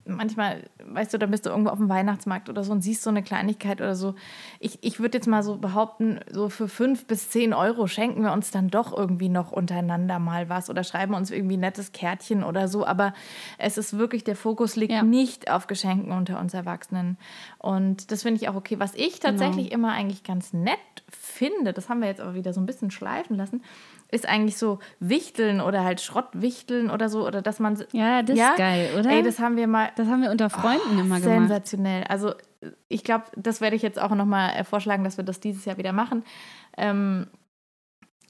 [0.05, 3.09] manchmal, weißt du, dann bist du irgendwo auf dem Weihnachtsmarkt oder so und siehst so
[3.09, 4.15] eine Kleinigkeit oder so.
[4.59, 8.33] Ich, ich würde jetzt mal so behaupten, so für fünf bis zehn Euro schenken wir
[8.33, 12.43] uns dann doch irgendwie noch untereinander mal was oder schreiben uns irgendwie ein nettes Kärtchen
[12.43, 12.85] oder so.
[12.85, 13.13] Aber
[13.57, 15.03] es ist wirklich, der Fokus liegt Ja.
[15.03, 17.17] nicht auf Geschenken unter uns Erwachsenen.
[17.59, 18.79] Und das finde ich auch okay.
[18.79, 19.75] Was ich tatsächlich Genau.
[19.87, 20.77] immer eigentlich ganz nett
[21.49, 23.63] finde, das haben wir jetzt aber wieder so ein bisschen schleifen lassen,
[24.11, 27.25] ist eigentlich so Wichteln oder halt Schrottwichteln oder so.
[27.25, 27.81] Oder dass man.
[27.93, 29.09] Ja, das ist geil, oder?
[29.09, 29.89] Ey, das haben wir mal.
[29.95, 31.23] Das haben wir unter Freunden immer gemacht.
[31.23, 32.03] Sensationell.
[32.05, 32.33] Also
[32.89, 35.93] ich glaube, das werde ich jetzt auch nochmal vorschlagen, dass wir das dieses Jahr wieder
[35.93, 36.23] machen.
[36.77, 37.27] Ähm,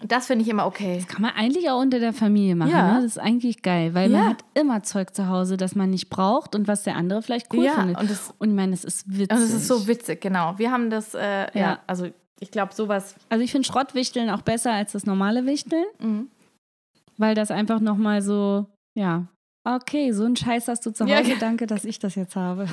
[0.04, 1.04] das finde ich immer okay.
[1.08, 2.72] Kann man eigentlich auch unter der Familie machen.
[2.72, 2.88] Ja.
[2.94, 2.96] Ne?
[3.04, 4.18] Das ist eigentlich geil, weil Ja.
[4.20, 7.54] man hat immer Zeug zu Hause, das man nicht braucht und was der andere vielleicht
[7.54, 8.00] cool Ja, findet.
[8.00, 9.32] und das- und ich meine, das ist witzig.
[9.32, 10.58] Also es ist so witzig, genau.
[10.58, 11.50] Wir haben das, äh, ja.
[11.54, 11.80] Ja.
[11.86, 12.08] also
[12.42, 13.16] ich glaube, sowas.
[13.30, 16.28] Also ich finde Schrottwichteln auch besser als das normale Wichteln, Mhm.
[17.18, 19.28] weil das einfach nochmal so, ja,
[19.64, 22.68] okay, so einen Scheiß hast du zu Hause, Ja, danke, dass ich das jetzt habe.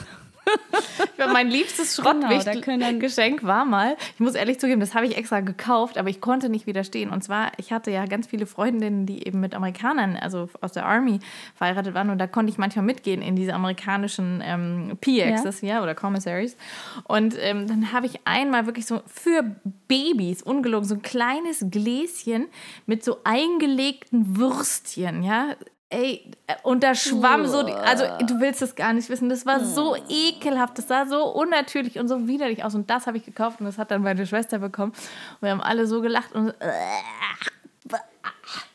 [1.33, 5.99] Mein liebstes Genau, Schrottwichtel-Geschenk war mal, ich muss ehrlich zugeben, das habe ich extra gekauft,
[5.99, 7.11] aber ich konnte nicht widerstehen.
[7.11, 10.87] Und zwar, ich hatte ja ganz viele Freundinnen, die eben mit Amerikanern, also aus der
[10.87, 11.21] Army,
[11.55, 12.11] verheiratet waren.
[12.11, 15.83] Und da konnte ich manchmal mitgehen in diese amerikanischen ähm, PXs, ja.
[15.83, 16.57] oder Commissaries.
[17.05, 19.43] Und ähm, dann habe ich einmal wirklich so für
[19.89, 22.47] Babys, ungelogen, so ein kleines Gläschen
[22.87, 25.57] mit so eingelegten Würstchen, ja.
[25.91, 26.31] Ey,
[26.65, 29.97] und da schwamm so, die, also du willst es gar nicht wissen, das war so
[30.11, 33.67] ekelhaft, das sah so unnatürlich und so widerlich aus und das habe ich gekauft und
[33.67, 37.97] das hat dann meine Schwester bekommen und wir haben alle so gelacht und so,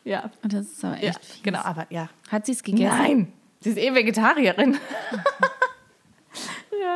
[0.06, 1.43] ja, Und das ist aber echt ja fies.
[1.43, 2.10] genau, aber ja.
[2.32, 2.97] Hat sie es gegessen?
[2.97, 4.78] Nein, sie ist eh Vegetarierin.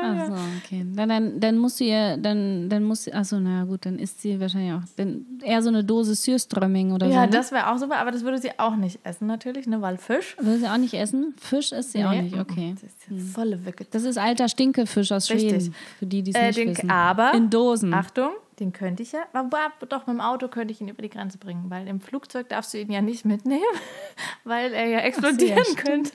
[0.04, 0.86] Ach so, okay.
[0.96, 4.40] Dann, dann, dann muss sie ihr, dann, dann muss achso, naja gut, dann isst sie
[4.40, 7.14] wahrscheinlich auch, dann eher so eine Dose Sürströmming oder so.
[7.14, 7.32] Ja, ne?
[7.32, 10.36] das wäre auch super, aber das würde sie auch nicht essen natürlich, ne, weil Fisch.
[10.40, 11.34] Will sie auch nicht essen?
[11.40, 12.74] Fisch isst sie auch Nee, nicht, okay.
[12.76, 13.92] Das ist ja volle Vegetarierin.
[13.92, 15.50] Das ist alter Stinkefisch aus Richtig.
[15.52, 16.90] Schweden, für die, die es Äh, nicht den, wissen.
[16.90, 17.94] aber In Dosen.
[17.94, 19.20] Achtung, den könnte ich ja.
[19.34, 22.50] Aber doch, mit dem Auto könnte ich ihn über die Grenze bringen, weil im Flugzeug
[22.50, 23.62] darfst du ihn ja nicht mitnehmen,
[24.44, 25.86] weil er ja explodieren stimmt.
[25.86, 26.12] könnte.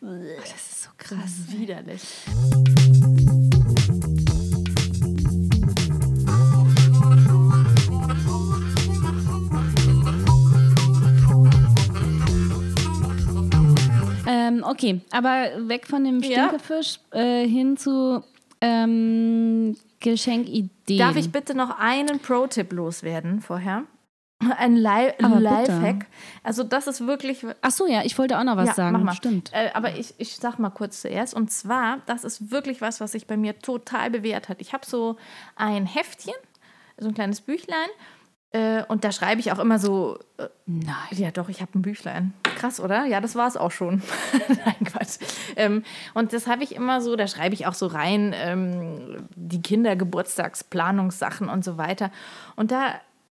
[0.00, 1.18] das ist so krass.
[1.22, 2.02] Das ist widerlich.
[14.48, 16.48] Ähm, okay, aber weg von dem Ja.
[16.48, 18.22] Stinkefisch äh, hin zu
[18.60, 20.98] ähm, Geschenkideen.
[20.98, 23.84] Darf ich bitte noch einen Pro-Tipp loswerden vorher?
[24.56, 25.38] Ein Li bitte.
[25.38, 26.06] Lifehack.
[26.44, 28.92] Also das ist wirklich Ach so, ja, ich wollte auch noch was Ja, sagen.
[28.92, 29.14] mach mal.
[29.14, 29.50] Stimmt.
[29.52, 31.34] Äh, aber ich, ich sag mal kurz zuerst.
[31.34, 34.60] Und zwar, das ist wirklich was, was sich bei mir total bewährt hat.
[34.60, 35.16] Ich habe so
[35.56, 36.34] ein Heftchen,
[36.98, 37.88] so ein kleines Büchlein.
[38.50, 40.18] Äh, und da schreibe ich auch immer so.
[40.38, 40.94] Äh, Nein.
[41.10, 42.32] ja, doch, ich habe ein Büchlein.
[42.42, 43.04] Krass, oder?
[43.04, 44.02] Ja, das war es auch schon.
[44.48, 45.18] Nein, Quatsch.
[45.56, 45.82] Ähm,
[46.14, 51.48] und das habe ich immer so, da schreibe ich auch so rein, ähm, die Kindergeburtstagsplanungssachen
[51.48, 52.10] und so weiter.
[52.56, 52.94] Und da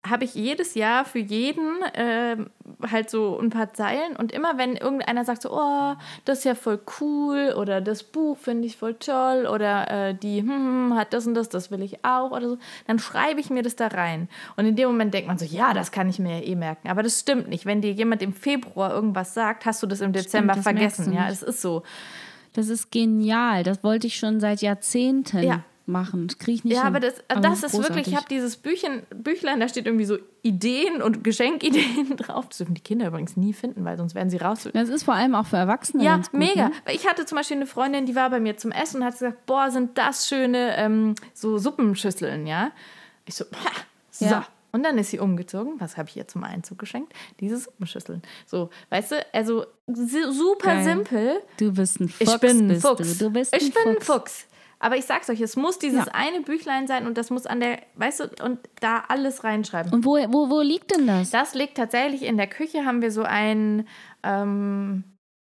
[0.07, 2.49] habe ich jedes Jahr für jeden ähm,
[2.89, 5.93] halt so ein paar Zeilen und immer wenn irgendeiner sagt so, oh,
[6.25, 10.39] das ist ja voll cool oder das Buch finde ich voll toll oder äh, die
[10.39, 13.61] hm, hat das und das, das will ich auch oder so, dann schreibe ich mir
[13.61, 14.27] das da rein.
[14.55, 16.87] Und in dem Moment denkt man so, ja, das kann ich mir ja eh merken.
[16.87, 17.67] Aber das stimmt nicht.
[17.67, 21.13] Wenn dir jemand im Februar irgendwas sagt, hast du das im Dezember das merkst vergessen.
[21.13, 21.83] Ja, es ist so.
[22.53, 23.63] Das ist genial.
[23.63, 25.63] Das wollte ich schon seit Jahrzehnten Ja.
[25.85, 26.27] Machen.
[26.27, 26.87] Das kriege ich nicht Ja, hin.
[26.87, 28.07] aber das, Aber das ist wirklich, großartig.
[28.07, 32.47] ich habe dieses Büchchen, Büchlein, da steht irgendwie so Ideen und Geschenkideen drauf.
[32.49, 34.69] Das dürfen die Kinder übrigens nie finden, weil sonst werden sie raus.
[34.73, 36.69] Das ist vor allem auch für Erwachsene Ja, gut, mega.
[36.69, 36.73] Ne?
[36.93, 39.45] Ich hatte zum Beispiel eine Freundin, die war bei mir zum Essen und hat gesagt,
[39.45, 42.71] boah, sind das schöne ähm, so Suppenschüsseln, ja.
[43.25, 43.71] Ich so, ha,
[44.11, 44.25] so.
[44.25, 44.45] Ja.
[44.73, 45.73] Und dann ist sie umgezogen.
[45.79, 47.11] Was habe ich ihr zum Einzug geschenkt?
[47.41, 48.21] Diese Suppenschüsseln.
[48.45, 50.83] So, weißt du, also su- super Geil.
[50.85, 51.41] simpel.
[51.57, 52.31] Du bist ein Fuchs.
[52.33, 53.17] Ich bin ein Fuchs.
[53.17, 53.25] Du.
[53.25, 54.45] du bist ich ein bin ein Fuchs.
[54.83, 56.11] Aber ich sag's euch, es muss dieses Ja.
[56.13, 59.93] eine Büchlein sein und das muss an der, weißt du, und da alles reinschreiben.
[59.93, 61.29] Und wo, wo, wo liegt denn das?
[61.29, 63.87] Das liegt tatsächlich in der Küche, haben wir so ein,
[64.23, 65.03] ähm,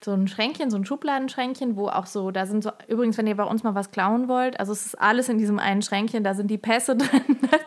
[0.04, 3.36] so ein Schränkchen, so ein Schubladenschränkchen, wo auch so, da sind so, übrigens, wenn ihr
[3.36, 6.34] bei uns mal was klauen wollt, also es ist alles in diesem einen Schränkchen, da
[6.34, 7.58] sind die Pässe drin, da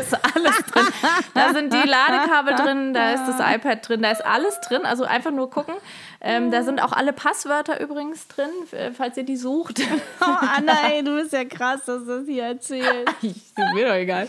[0.00, 0.86] ist alles drin.
[1.34, 5.04] Da sind die Ladekabel drin, da ist das iPad drin, da ist alles drin, also
[5.04, 5.74] einfach nur gucken.
[6.20, 9.80] Ähm, da sind auch alle Passwörter übrigens drin, äh, falls ihr die sucht.
[10.20, 12.88] Oh, Anna, ey, du bist ja krass, dass du das hier erzählst.
[13.22, 14.28] ist mir doch egal.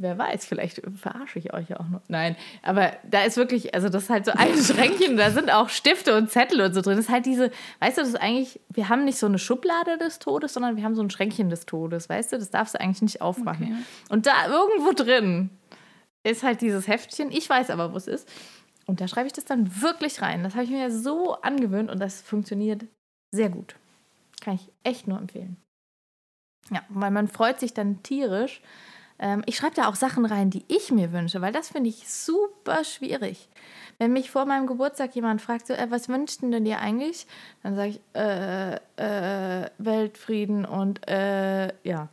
[0.00, 2.02] Wer weiß, vielleicht verarsche ich euch ja auch noch.
[2.06, 5.68] Nein, aber da ist wirklich, also das ist halt so ein Schränkchen, da sind auch
[5.68, 6.96] Stifte und Zettel und so drin.
[6.96, 9.98] Das ist halt diese, weißt du, das ist eigentlich, wir haben nicht so eine Schublade
[9.98, 12.80] des Todes, sondern wir haben so ein Schränkchen des Todes, weißt du, das darfst du
[12.80, 13.64] eigentlich nicht aufmachen.
[13.64, 13.84] Okay.
[14.10, 15.50] Und da irgendwo drin
[16.22, 18.28] ist halt dieses Heftchen, ich weiß aber, wo es ist.
[18.86, 20.44] Und da schreibe ich das dann wirklich rein.
[20.44, 22.86] Das habe ich mir so angewöhnt und das funktioniert
[23.30, 23.74] Sehr gut.
[24.40, 25.56] Kann ich echt nur empfehlen.
[26.70, 28.62] Ja, weil man freut sich dann tierisch.
[29.18, 32.08] Ähm, ich schreibe da auch Sachen rein, die ich mir wünsche, weil das finde ich
[32.08, 33.48] super schwierig.
[33.98, 37.26] Wenn mich vor meinem Geburtstag jemand fragt, so, äh, was wünschst du denn dir eigentlich?
[37.64, 42.08] Dann sage ich, äh, äh, Weltfrieden und äh, ja.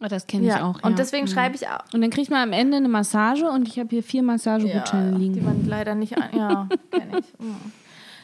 [0.00, 0.64] Oh, das kenne ich ja.
[0.68, 0.82] auch.
[0.82, 0.96] Und ja.
[0.96, 1.30] deswegen Mhm.
[1.30, 1.84] schreibe ich auch.
[1.94, 5.16] Und dann kriegt man am Ende eine Massage und ich habe hier vier Massagegutscheine Ja,
[5.16, 5.34] liegen.
[5.34, 6.28] die man leider nicht an.
[6.36, 7.38] Ja, kenne ich.
[7.38, 7.72] Mhm.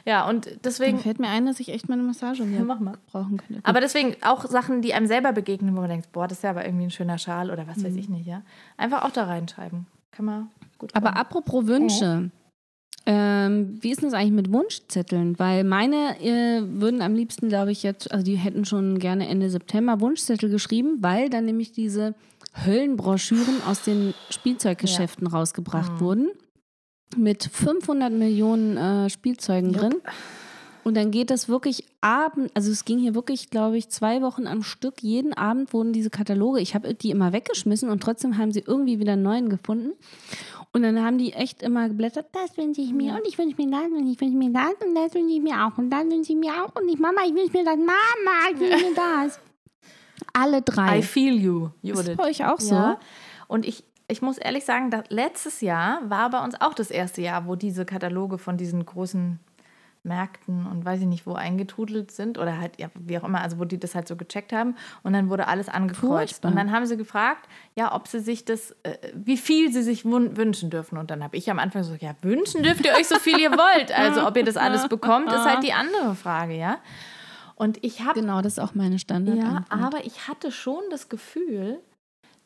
[0.07, 0.99] Ja, und Dann deswegen.
[0.99, 2.97] fällt mir ein, dass ich echt mal eine Massage Ja, mach mal.
[3.11, 3.61] brauchen könnte.
[3.65, 6.51] Aber deswegen auch Sachen, die einem selber begegnen, wo man denkt, boah, das ist ja
[6.51, 7.85] aber irgendwie ein schöner Schal oder was Mhm.
[7.85, 8.43] weiß ich nicht, ja.
[8.77, 9.87] Einfach auch da reinschreiben.
[10.13, 11.17] Kann man gut Aber machen.
[11.19, 12.31] apropos Wünsche.
[13.07, 15.39] Ähm, wie ist denn das eigentlich mit Wunschzetteln?
[15.39, 19.49] Weil meine äh, würden am liebsten, glaube ich, jetzt, also die hätten schon gerne Ende
[19.49, 22.15] September Wunschzettel geschrieben, weil dann nämlich diese
[22.67, 26.01] Höllenbroschüren aus den Spielzeuggeschäften rausgebracht Mhm.
[26.01, 26.31] wurden.
[27.17, 29.81] Mit 500 Millionen äh, Spielzeugen Jupp.
[29.81, 29.95] drin.
[30.83, 34.47] Und dann geht das wirklich abend, also es ging hier wirklich, glaube ich, zwei Wochen
[34.47, 35.03] am Stück.
[35.03, 38.99] Jeden Abend wurden diese Kataloge, ich habe die immer weggeschmissen und trotzdem haben sie irgendwie
[38.99, 39.93] wieder einen neuen gefunden.
[40.73, 43.71] Und dann haben die echt immer geblättert, das wünsche ich mir und ich wünsche mir
[43.71, 46.33] das und ich wünsche mir das und das wünsche ich mir auch und das wünsche
[46.33, 48.95] ich mir auch und ich, Mama, ich wünsche mir das, Mama, ich wünsche mir
[49.25, 49.41] das.
[50.33, 50.99] Alle drei.
[50.99, 52.17] I feel you, ist Judith.
[52.17, 52.75] bei euch auch so?
[52.75, 53.01] Ja.
[53.49, 57.47] Und ich, ich muss ehrlich sagen, letztes Jahr war bei uns auch das erste Jahr,
[57.47, 59.41] wo diese Kataloge von diesen großen
[60.03, 63.59] Märkten und weiß ich nicht, wo eingetrudelt sind oder halt, ja, wie auch immer, also
[63.59, 66.33] wo die das halt so gecheckt haben und dann wurde alles angekreuzt.
[66.33, 66.51] Furchtbar.
[66.51, 70.07] Und dann haben sie gefragt, ja, ob sie sich das, äh, wie viel sie sich
[70.07, 70.97] wünschen dürfen.
[70.97, 73.53] Und dann habe ich am Anfang so, ja, wünschen dürft ihr euch so viel ihr
[73.53, 73.91] wollt.
[74.01, 76.79] Also ob ihr das alles bekommt, ist halt die andere Frage, ja.
[77.55, 79.37] Und ich habe Genau, das ist auch meine Standard.
[79.37, 81.79] ja, aber ich hatte schon das Gefühl,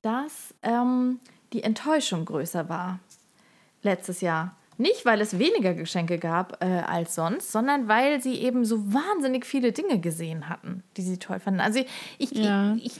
[0.03, 1.21] dass ähm,
[1.55, 2.99] die Enttäuschung größer war
[3.83, 4.57] letztes Jahr.
[4.77, 9.47] Nicht, weil es weniger Geschenke gab äh, als sonst, sondern weil sie eben so wahnsinnig
[9.47, 11.61] viele Dinge gesehen hatten, die sie toll fanden.
[11.61, 11.81] Also
[12.19, 12.75] ich, Ja.
[12.75, 12.99] ich, ich,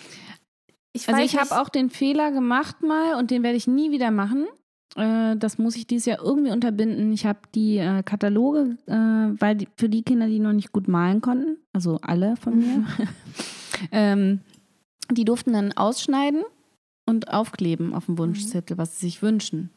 [0.93, 4.13] ich Also ich habe auch den Fehler gemacht mal und den werde ich nie wieder
[4.13, 4.47] machen.
[4.95, 7.13] Äh, Das muss ich dieses Jahr irgendwie unterbinden.
[7.13, 10.87] Ich habe die äh, Kataloge, äh, weil die, für die Kinder, die noch nicht gut
[10.87, 12.87] malen konnten, also alle von mir, Mhm.
[13.91, 14.41] ähm,
[15.11, 16.45] die durften dann ausschneiden
[17.07, 18.15] und aufkleben auf Mhm.
[18.15, 19.71] dem Wunschzettel, was sie sich wünschen.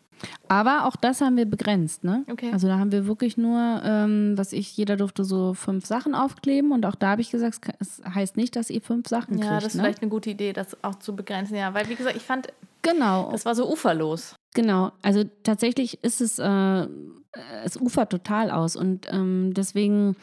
[0.48, 2.26] Aber auch das haben wir begrenzt, ne?
[2.32, 2.50] Okay.
[2.52, 6.72] Also da haben wir wirklich nur, ähm, was ich, jeder durfte so fünf Sachen aufkleben
[6.72, 9.58] und auch da habe ich gesagt, es heißt nicht, dass ihr fünf Sachen ja, kriegt.
[9.58, 9.84] das ist ne?
[9.84, 11.56] vielleicht eine gute Idee, das auch zu begrenzen.
[11.56, 12.48] Ja, weil wie gesagt, ich fand,
[12.82, 13.30] Genau.
[13.32, 14.36] das war so uferlos.
[14.56, 16.88] Genau, also tatsächlich ist es, äh,
[17.64, 20.16] es ufert total aus und ähm, deswegen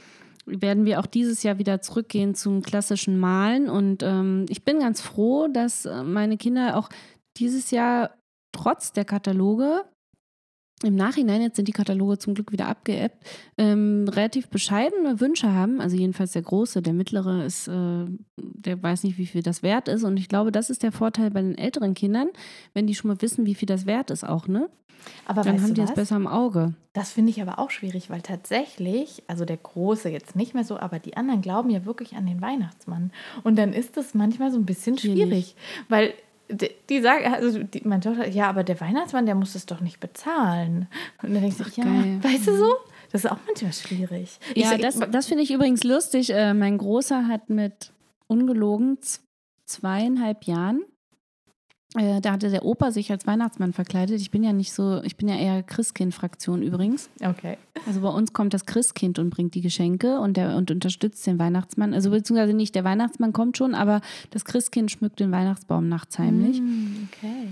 [0.46, 3.68] werden wir auch dieses Jahr wieder zurückgehen zum klassischen Malen.
[3.68, 6.88] Und ähm, ich bin ganz froh, dass äh, meine Kinder auch
[7.36, 8.16] dieses Jahr
[8.52, 9.84] trotz der Kataloge
[10.82, 13.16] im Nachhinein, jetzt sind die Kataloge zum Glück wieder abgeebbt,
[13.56, 15.80] ähm, relativ bescheidene Wünsche haben.
[15.80, 18.06] Also jedenfalls der Große, der Mittlere ist, äh,
[18.36, 20.04] der weiß nicht, wie viel das wert ist.
[20.04, 22.28] Und ich glaube, das ist der Vorteil bei den älteren Kindern,
[22.74, 24.68] wenn die schon mal wissen, wie viel das wert ist auch, ne?
[25.26, 25.90] Aber Dann haben die was?
[25.90, 26.74] es besser im Auge.
[26.94, 30.78] Das finde ich aber auch schwierig, weil tatsächlich, also der Große jetzt nicht mehr so,
[30.78, 33.12] aber die anderen glauben ja wirklich an den Weihnachtsmann.
[33.42, 35.56] Und dann ist das manchmal so ein bisschen Schwierig.
[35.88, 36.14] weil
[36.50, 39.80] die, die sagen, also die, meine Tochter, ja, aber der Weihnachtsmann, der muss es doch
[39.80, 40.88] nicht bezahlen.
[41.22, 42.18] Und dann denkst du, ja, geil.
[42.22, 42.74] weißt du so?
[43.12, 44.38] Das ist auch manchmal schwierig.
[44.54, 46.30] Ja, Ich- das, das finde ich übrigens lustig.
[46.30, 47.92] Äh, mein Großer hat mit
[48.26, 48.98] ungelogen
[49.66, 50.82] zweieinhalb Jahren,
[51.96, 54.20] äh, da hatte der Opa sich als Weihnachtsmann verkleidet.
[54.20, 57.08] Ich bin ja nicht so, ich bin ja eher Christkind-Fraktion übrigens.
[57.24, 57.56] okay.
[57.86, 61.38] Also bei uns kommt das Christkind und bringt die Geschenke und, der, und unterstützt den
[61.38, 61.92] Weihnachtsmann.
[61.94, 66.60] Also beziehungsweise nicht, der Weihnachtsmann kommt schon, aber das Christkind schmückt den Weihnachtsbaum nachts heimlich.
[66.60, 67.48] Mm, Okay.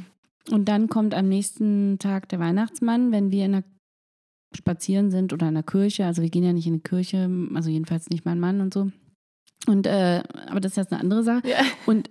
[0.50, 3.64] Und dann kommt am nächsten Tag der Weihnachtsmann, wenn wir in der
[4.56, 6.04] spazieren sind oder in der Kirche.
[6.04, 8.90] Also wir gehen ja nicht in die Kirche, also jedenfalls nicht mein Mann und so.
[9.66, 11.48] Und äh, aber das ist jetzt eine andere Sache.
[11.48, 11.58] Ja.
[11.86, 12.10] Und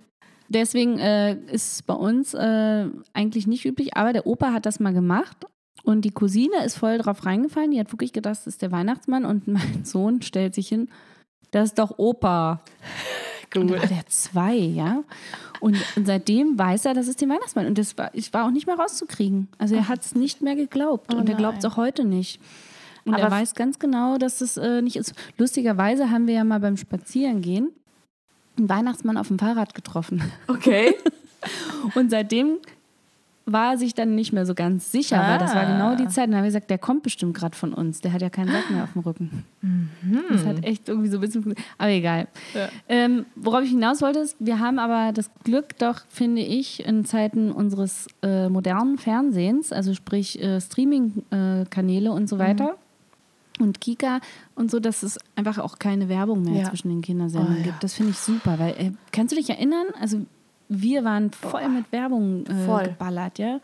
[0.52, 4.80] deswegen äh, ist es bei uns äh, eigentlich nicht üblich, aber der Opa hat das
[4.80, 5.46] mal gemacht.
[5.84, 7.72] Und die Cousine ist voll drauf reingefallen.
[7.72, 9.24] Die hat wirklich gedacht, das ist der Weihnachtsmann.
[9.24, 10.88] Und mein Sohn stellt sich hin,
[11.50, 12.62] das ist doch Opa.
[13.54, 15.04] Und da war der zwei, ja.
[15.60, 17.66] Und, und seitdem weiß er, das ist der Weihnachtsmann.
[17.66, 19.48] Und das war, ich war auch nicht mehr rauszukriegen.
[19.58, 21.12] Also er hat es nicht mehr geglaubt.
[21.12, 22.40] Oh und er glaubt es auch heute nicht.
[23.04, 25.12] Und Aber er weiß ganz genau, dass es äh, nicht ist.
[25.36, 27.72] Lustigerweise haben wir ja mal beim Spazierengehen
[28.56, 30.22] einen Weihnachtsmann auf dem Fahrrad getroffen.
[30.48, 30.94] Okay.
[31.94, 32.58] Und seitdem
[33.46, 36.26] war er sich dann nicht mehr so ganz sicher, weil das war genau die Zeit.
[36.26, 38.00] Und dann haben wir gesagt, der kommt bestimmt gerade von uns.
[38.00, 39.44] Der hat ja keinen Sack mehr auf dem Rücken.
[40.30, 41.54] Das hat echt irgendwie so ein bisschen.
[41.78, 42.28] Aber egal.
[42.54, 42.68] Ja.
[42.88, 47.04] Ähm, worauf ich hinaus wollte, ist, wir haben aber das Glück doch, finde ich, in
[47.04, 52.76] Zeiten unseres äh, modernen Fernsehens, also sprich äh, Streaming-Kanäle und so weiter,
[53.60, 54.20] und Kika
[54.54, 56.68] und so, dass es einfach auch keine Werbung mehr Ja.
[56.68, 57.64] zwischen den Kindersendungen Oh, ja.
[57.66, 57.84] gibt.
[57.84, 59.86] Das finde ich super, weil äh, kannst du dich erinnern?
[60.00, 60.20] Also
[60.68, 62.84] wir waren voll mit Werbung äh, Voll.
[62.84, 63.60] geballert, ja.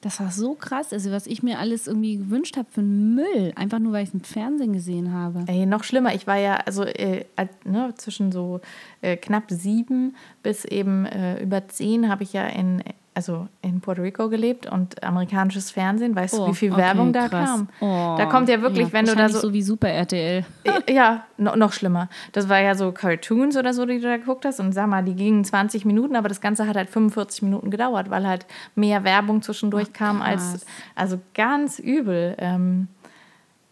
[0.00, 0.92] Das war so krass.
[0.92, 4.10] Also was ich mir alles irgendwie gewünscht habe für einen Müll, einfach nur weil ich
[4.10, 5.42] es im Fernsehen gesehen habe.
[5.48, 6.14] Ey, noch schlimmer.
[6.14, 7.24] Ich war ja also äh,
[7.64, 8.60] ne, zwischen so
[9.00, 12.80] äh, knapp sieben bis eben äh, über zehn habe ich ja in
[13.18, 16.14] also in Puerto Rico gelebt und amerikanisches Fernsehen.
[16.14, 17.48] Weißt du, Oh, wie viel okay, Werbung da krass.
[17.50, 17.68] kam?
[17.80, 20.44] Oh, da kommt ja wirklich, wenn du da so so wie Super RTL.
[20.88, 22.08] Ja, no, noch schlimmer.
[22.30, 24.60] Das war ja so Cartoons oder so, die du da geguckt hast.
[24.60, 28.08] Und sag mal, die gingen 20 Minuten, aber das Ganze hat halt 45 Minuten gedauert,
[28.08, 30.64] weil halt mehr Werbung zwischendurch kam als.
[30.94, 32.36] Also ganz übel.
[32.38, 32.86] Ähm,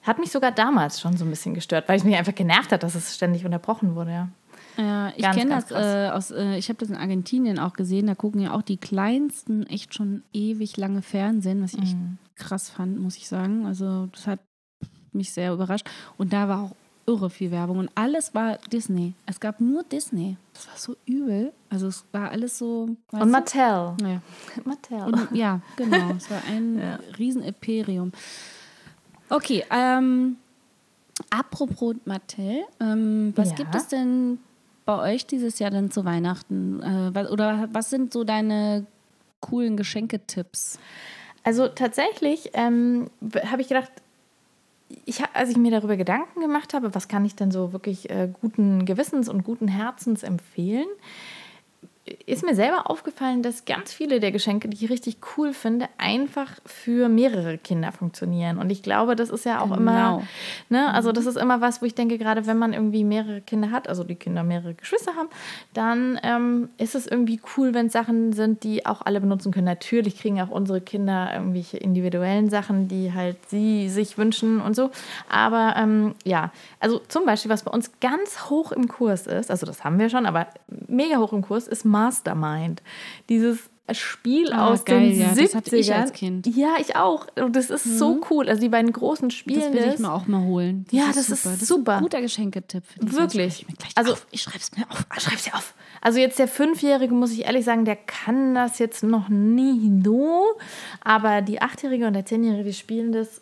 [0.02, 2.82] hat mich sogar damals schon so ein bisschen gestört, weil es mich einfach genervt hat,
[2.82, 4.28] dass es ständig unterbrochen wurde, ja.
[4.76, 8.14] Ja, ich kenne das äh, aus, äh, ich habe das in Argentinien auch gesehen, da
[8.14, 12.18] gucken ja auch die Kleinsten echt schon ewig lange Fernsehen, was ich echt Mhm.
[12.34, 13.64] krass fand, muss ich sagen.
[13.66, 14.40] Also das hat
[15.12, 15.88] mich sehr überrascht.
[16.18, 16.72] Und da war auch
[17.06, 19.14] irre viel Werbung und alles war Disney.
[19.26, 20.36] Es gab nur Disney.
[20.52, 21.52] Das war so übel.
[21.70, 22.88] Also es war alles so.
[23.12, 23.30] Und?
[23.30, 23.94] Mattel.
[24.02, 24.20] Ja.
[24.64, 24.98] Mattel.
[25.04, 26.10] Und, ja, genau.
[26.16, 26.80] Es war ein
[27.16, 28.10] Riesen-Imperium.
[29.30, 30.36] Okay, ähm,
[31.30, 33.54] apropos Mattel, ähm, was Ja.
[33.56, 34.38] gibt es denn
[34.86, 37.12] bei euch dieses Jahr dann zu Weihnachten?
[37.14, 38.86] Äh, oder was sind so deine
[39.40, 40.78] coolen Geschenketipps?
[41.44, 43.10] Also tatsächlich ähm,
[43.44, 43.92] habe ich gedacht,
[45.04, 48.28] ich, als ich mir darüber Gedanken gemacht habe, was kann ich denn so wirklich äh,
[48.40, 50.86] guten Gewissens und guten Herzens empfehlen,
[52.26, 56.52] ist mir selber aufgefallen, dass ganz viele der Geschenke, die ich richtig cool finde, einfach
[56.64, 58.58] für mehrere Kinder funktionieren.
[58.58, 60.22] Und ich glaube, das ist ja auch immer, Genau.
[60.68, 63.70] ne, also das ist immer was, wo ich denke, gerade wenn man irgendwie mehrere Kinder
[63.70, 65.28] hat, also die Kinder mehrere Geschwister haben,
[65.74, 69.66] dann ähm, ist es irgendwie cool, wenn es Sachen sind, die auch alle benutzen können.
[69.66, 74.90] Natürlich kriegen auch unsere Kinder irgendwelche individuellen Sachen, die halt sie sich wünschen und so.
[75.28, 79.66] Aber ähm, ja, also zum Beispiel, was bei uns ganz hoch im Kurs ist, also
[79.66, 80.46] das haben wir schon, aber
[80.88, 82.82] mega hoch im Kurs, ist Mastermind.
[83.28, 83.58] Dieses
[83.92, 85.42] Spiel Ah, aus geil, den ja, 70ern.
[85.42, 86.46] das hatte ich als Kind.
[86.48, 87.28] Ja, ich auch.
[87.36, 88.48] Und das ist so cool.
[88.48, 89.60] Also die beiden großen Spiele.
[89.60, 90.86] Das will ich mir auch mal holen.
[90.90, 91.92] Ja, das ist Das super.
[91.92, 92.82] ist ein guter Geschenketipp.
[93.00, 93.64] Wirklich.
[93.68, 94.26] Ich Also- auf.
[94.32, 95.06] ich schreib's mir auf.
[95.20, 95.72] Schreib's dir auf.
[96.00, 100.44] Also jetzt der Fünfjährige, muss ich ehrlich sagen, der kann das jetzt noch nie so.
[101.02, 103.40] Aber die Achtjährige und der Zehnjährige, die spielen das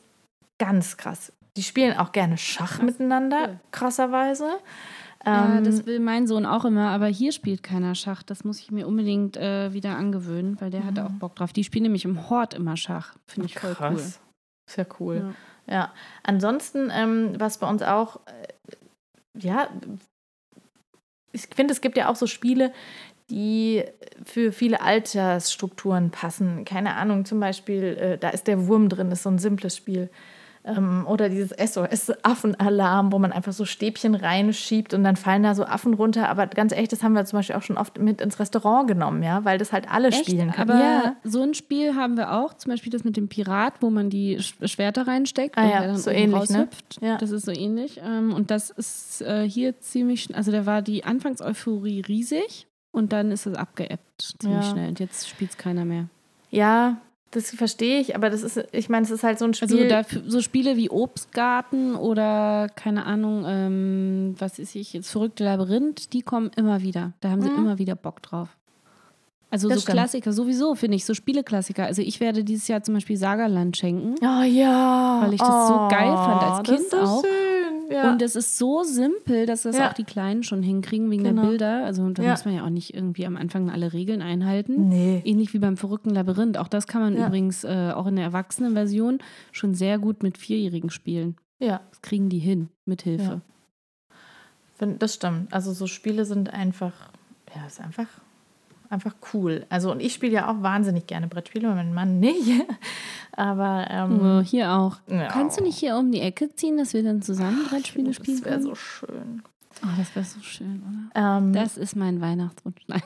[0.58, 1.32] ganz krass.
[1.56, 4.48] Die spielen auch gerne Schach miteinander, krasserweise.
[5.26, 8.22] Ja, Ähm, das will mein Sohn auch immer, aber hier spielt keiner Schach.
[8.22, 11.52] Das muss ich mir unbedingt äh, wieder angewöhnen, weil der hat auch Bock drauf.
[11.52, 13.14] Die spielen nämlich im Hort immer Schach.
[13.26, 13.76] Finde ich voll cool.
[13.76, 14.20] Krass.
[14.68, 15.34] Ist ja cool.
[15.66, 15.92] Ja.
[16.22, 18.76] Ansonsten, ähm, was bei uns auch, äh,
[19.38, 19.68] ja,
[21.32, 22.72] ich finde, es gibt ja auch so Spiele,
[23.30, 23.82] die
[24.24, 26.64] für viele Altersstrukturen passen.
[26.64, 30.10] Keine Ahnung, zum Beispiel, äh, da ist der Wurm drin, ist so ein simples Spiel.
[30.66, 35.64] Ähm, oder dieses SOS-Affenalarm, wo man einfach so Stäbchen reinschiebt und dann fallen da so
[35.64, 36.28] Affen runter.
[36.28, 39.22] Aber ganz ehrlich, das haben wir zum Beispiel auch schon oft mit ins Restaurant genommen,
[39.22, 40.24] ja, weil das halt alle Echt?
[40.26, 40.70] spielen können.
[40.70, 41.16] Aber ja.
[41.22, 44.38] so ein Spiel haben wir auch, zum Beispiel das mit dem Pirat, wo man die
[44.38, 46.58] Sch- Schwerter reinsteckt Ah und ja, der dann so ähnlich, ne?
[46.58, 46.98] raushüpft.
[47.02, 47.18] Ja.
[47.18, 48.00] Das ist so ähnlich.
[48.02, 53.30] Ähm, Und das ist äh, hier ziemlich, also da war die Anfangseuphorie riesig und dann
[53.30, 54.70] ist es abgeebbt ziemlich Ja.
[54.70, 56.06] schnell und jetzt spielt es keiner mehr.
[56.50, 56.96] Ja,
[57.34, 59.88] das verstehe ich, aber das ist, ich meine, es ist halt so ein Also Spiel.
[59.88, 66.12] dafür, so Spiele wie Obstgarten oder keine Ahnung, ähm, was ist ich, jetzt verrückte Labyrinth,
[66.12, 67.12] die kommen immer wieder.
[67.20, 68.48] Da haben sie immer wieder Bock drauf.
[69.50, 69.98] Also Das so stimmt.
[69.98, 71.84] Klassiker, sowieso finde ich, so Spieleklassiker.
[71.84, 74.14] Also ich werde dieses Jahr zum Beispiel Sagerland schenken.
[74.20, 75.20] oh ja.
[75.22, 77.22] Weil ich das so geil fand als Oh, Kind das ist auch.
[77.22, 77.30] Schön.
[77.90, 78.10] Ja.
[78.12, 79.88] Und es ist so simpel, dass das Ja.
[79.88, 81.42] auch die Kleinen schon hinkriegen wegen Genau.
[81.42, 81.84] der Bilder.
[81.84, 82.30] Also da Ja.
[82.32, 84.88] muss man ja auch nicht irgendwie am Anfang alle Regeln einhalten.
[84.88, 85.22] nee.
[85.24, 86.56] Ähnlich wie beim verrückten Labyrinth.
[86.58, 89.18] Auch das kann man übrigens äh, auch in der Erwachsenenversion
[89.52, 91.36] schon sehr gut mit Vierjährigen spielen.
[91.60, 93.40] Ja, Das kriegen die hin, mit Hilfe.
[94.98, 95.52] das stimmt.
[95.52, 96.92] Also so Spiele sind einfach,
[97.54, 98.06] ja, ist einfach,
[98.94, 99.66] einfach cool.
[99.68, 102.50] Also und ich spiele ja auch wahnsinnig gerne Brettspiele, mein Mann nicht.
[103.32, 104.96] Aber ähm, hier auch.
[105.08, 105.28] Ja.
[105.28, 108.46] Kannst du nicht hier um die Ecke ziehen, dass wir dann zusammen Brettspiele spielen das
[108.46, 109.42] wäre so schön.
[109.82, 110.82] oh, das wäre so schön,
[111.14, 111.38] oder?
[111.38, 112.82] Ähm, Das ist mein Weihnachtswunsch.
[112.86, 113.02] Nein,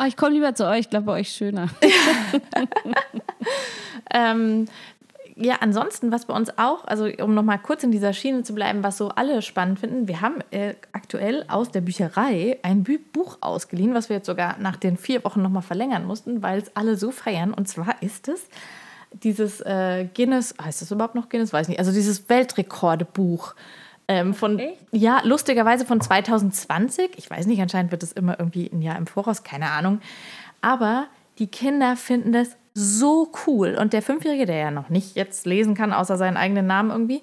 [0.00, 1.68] oh, ich komme lieber zu euch, ich glaube, bei euch schöner.
[4.12, 4.66] Ähm,
[5.40, 8.82] ja, ansonsten, was bei uns auch, also um nochmal kurz in dieser Schiene zu bleiben,
[8.82, 13.38] was so alle spannend finden, wir haben äh, aktuell aus der Bücherei ein Bü Buch
[13.40, 16.96] ausgeliehen, was wir jetzt sogar nach den vier Wochen nochmal verlängern mussten, weil es alle
[16.96, 17.54] so feiern.
[17.54, 18.48] Und zwar ist es
[19.12, 21.52] dieses äh, Guinness, heißt das überhaupt noch Guinness?
[21.52, 21.78] Weiß nicht.
[21.78, 23.54] Also dieses Weltrekordbuch.
[24.08, 24.60] Ähm, von,
[24.90, 27.12] ja, lustigerweise von 2020.
[27.16, 30.00] Ich weiß nicht, anscheinend wird es immer irgendwie ein Jahr im Voraus, keine Ahnung.
[30.60, 31.06] Aber
[31.40, 33.76] die Kinder finden das so cool.
[33.78, 37.22] Und der Fünfjährige, der ja noch nicht jetzt lesen kann, außer seinen eigenen Namen irgendwie,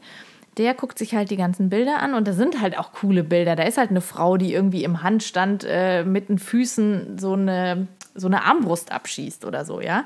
[0.57, 3.55] der guckt sich halt die ganzen Bilder an und da sind halt auch coole Bilder.
[3.55, 7.87] Da ist halt eine Frau, die irgendwie im Handstand äh, mit den Füßen so eine,
[8.15, 10.05] so eine Armbrust abschießt oder so, ja.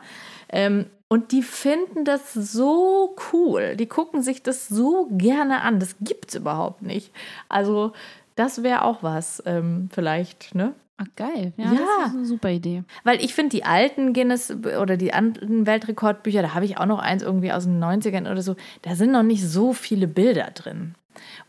[0.50, 3.76] Ähm, und die finden das so cool.
[3.76, 5.80] Die gucken sich das so gerne an.
[5.80, 7.12] Das gibt's überhaupt nicht.
[7.50, 7.92] Also,
[8.36, 10.74] das wäre auch was, ähm, vielleicht, ne?
[11.02, 11.54] Ach, geil.
[11.58, 11.80] Ja, Ja.
[12.02, 12.84] das ist eine super Idee.
[13.04, 17.00] Weil ich finde, die alten Guinness oder die alten Weltrekordbücher, da habe ich auch noch
[17.00, 20.96] eins irgendwie aus den 90ern oder so, da sind noch nicht so viele Bilder drin.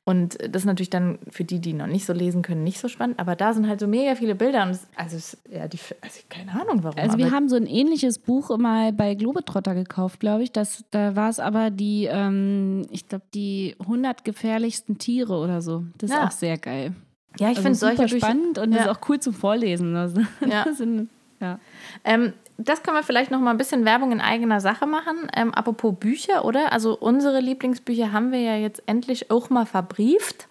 [0.05, 2.88] Und das ist natürlich dann für die, die noch nicht so lesen können, nicht so
[2.88, 3.20] spannend.
[3.20, 4.64] Aber da sind halt so mega viele Bilder.
[4.64, 6.98] Und es, also, es, ja, die, also, keine Ahnung warum.
[6.98, 10.50] Also wir haben so ein ähnliches Buch mal bei Globetrotter gekauft, glaube ich.
[10.50, 15.84] Das, da war es aber die, ähm, ich glaube, die 100 gefährlichsten Tiere oder so.
[15.98, 16.26] Das ist Ja.
[16.26, 16.94] auch sehr geil.
[17.39, 18.18] Ja, ich Also finde solche Bücher.
[18.18, 18.83] spannend und Ja.
[18.83, 19.95] ist auch cool zum Vorlesen.
[19.97, 20.64] Also, Ja.
[20.64, 21.09] das sind,
[21.41, 21.59] ja.
[22.05, 25.28] Ähm, das können wir vielleicht noch mal ein bisschen Werbung in eigener Sache machen.
[25.35, 26.70] Ähm, apropos Bücher, oder?
[26.72, 30.49] Also unsere Lieblingsbücher haben wir ja jetzt endlich auch mal verbrieft.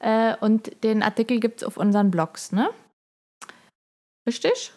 [0.00, 2.68] Äh, und den Artikel gibt es auf unseren Blogs, ne?
[4.26, 4.72] Richtig?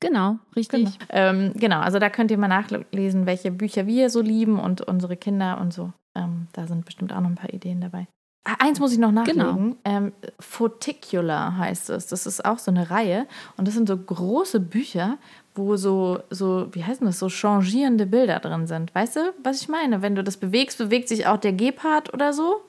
[0.00, 0.84] Genau, richtig.
[0.98, 1.04] Genau.
[1.10, 5.16] Ähm, genau, also da könnt ihr mal nachlesen, welche Bücher wir so lieben und unsere
[5.16, 5.92] Kinder und so.
[6.16, 8.06] Ähm, da sind bestimmt auch noch ein paar Ideen dabei.
[8.44, 9.76] Eins muss ich noch nachlegen.
[9.84, 12.08] Ähm, Foticular heißt es.
[12.08, 13.26] Das ist auch so eine Reihe.
[13.56, 15.16] Und das sind so große Bücher,
[15.54, 18.94] wo so, so, wie heißt denn das, so changierende Bilder drin sind.
[18.94, 20.02] Weißt du, was ich meine?
[20.02, 22.60] Wenn du das bewegst, bewegt sich auch der Gepard oder so.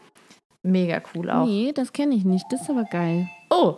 [0.63, 1.45] Mega cool auch.
[1.45, 2.45] Nee, das kenne ich nicht.
[2.51, 3.27] Das ist aber geil.
[3.49, 3.77] Oh,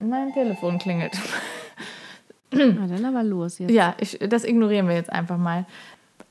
[0.00, 1.16] mein Telefon klingelt.
[2.50, 3.70] Na, dann aber los jetzt.
[3.70, 5.66] Ja, ich, das ignorieren wir jetzt einfach mal.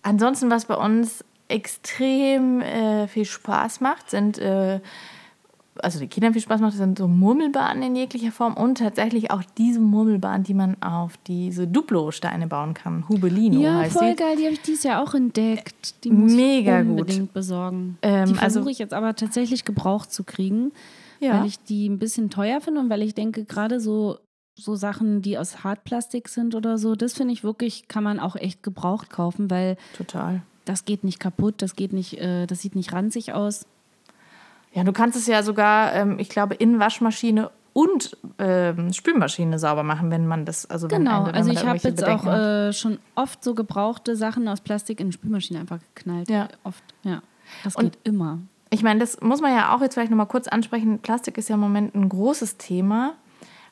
[0.01, 4.79] Ansonsten, was bei uns extrem äh, viel Spaß macht, sind, äh,
[5.79, 9.43] also die Kindern viel Spaß macht, sind so Murmelbahnen in jeglicher Form und tatsächlich auch
[9.57, 13.07] diese Murmelbahn, die man auf diese Duplo-Steine bauen kann.
[13.07, 14.15] Hubelino Ja, heißt voll die.
[14.15, 14.35] geil.
[14.37, 16.03] Die habe ich dieses Jahr auch entdeckt.
[16.03, 16.99] Die muss Mega ich gut.
[16.99, 17.97] unbedingt besorgen.
[18.01, 20.71] Ähm, die versuche also- ich jetzt aber tatsächlich gebraucht zu kriegen,
[21.19, 21.39] Ja.
[21.39, 24.17] weil ich die ein bisschen teuer finde und weil ich denke, gerade so,
[24.59, 28.35] so Sachen, die aus Hartplastik sind oder so, das finde ich wirklich, kann man auch
[28.35, 30.41] echt gebraucht kaufen, weil Total.
[30.69, 33.65] Das geht nicht kaputt, das geht nicht, äh, das sieht nicht ranzig aus.
[34.73, 39.83] Ja, du kannst es ja sogar, ähm, ich glaube, in Waschmaschine und ähm, Spülmaschine sauber
[39.83, 42.69] machen, wenn man das, also wenn Genau, wenn also man ich habe jetzt auch Bedenken
[42.69, 46.29] äh, schon oft so gebrauchte Sachen aus Plastik in die Spülmaschine einfach geknallt.
[46.29, 46.47] Ja.
[46.63, 47.21] Oft, ja.
[47.63, 48.39] Das Und- geht immer.
[48.69, 50.99] Ich meine, das muss man ja auch jetzt vielleicht nochmal kurz ansprechen.
[50.99, 53.13] Plastik ist ja im Moment ein großes Thema.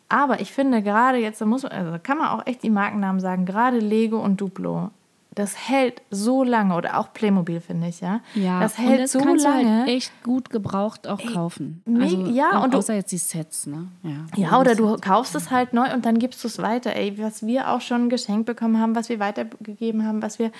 [0.07, 2.69] Aber ich finde gerade jetzt, da muss man, also da kann man auch echt die
[2.69, 4.91] Markennamen sagen, gerade Lego und Duplo,
[5.35, 6.75] das hält so lange.
[6.75, 8.21] Oder auch Playmobil, finde ich, ja.
[8.35, 9.63] Ja, das und hält das so kannst lange.
[9.63, 11.81] Du halt echt gut gebraucht auch kaufen.
[11.85, 13.87] me- Also, ja, und du- außer jetzt die Sets, ne?
[14.03, 16.95] Ja, Ja, oder du kaufst es halt neu und dann gibst du es weiter.
[16.95, 20.51] Ey, was wir auch schon geschenkt bekommen haben, was wir weitergegeben haben, was wir.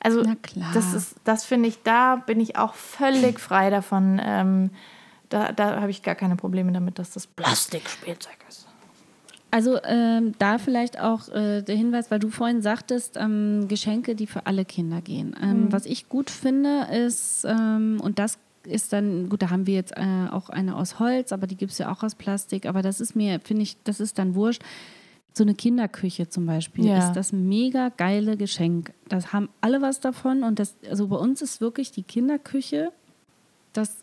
[0.00, 0.70] Also, Na klar.
[0.74, 4.20] das ist, das finde ich, da bin ich auch völlig frei davon.
[4.22, 4.70] Ähm,
[5.28, 8.65] da da habe ich gar keine Probleme damit, dass das Plastikspielzeug ist.
[9.50, 14.26] Also ähm, da vielleicht auch äh, der Hinweis, weil du vorhin sagtest, ähm, Geschenke, die
[14.26, 15.34] für alle Kinder gehen.
[15.40, 15.72] Ähm, Mhm.
[15.72, 19.92] Was ich gut finde, ist, ähm, und das ist dann, gut, da haben wir jetzt
[19.96, 23.00] äh, auch eine aus Holz, aber die gibt es ja auch aus Plastik, aber das
[23.00, 24.62] ist mir, finde ich, das ist dann wurscht.
[25.32, 26.98] So eine Kinderküche zum Beispiel Ja.
[26.98, 28.92] ist das mega geile Geschenk.
[29.08, 32.90] Das haben alle was davon und das, also bei uns ist wirklich die Kinderküche
[33.72, 33.98] das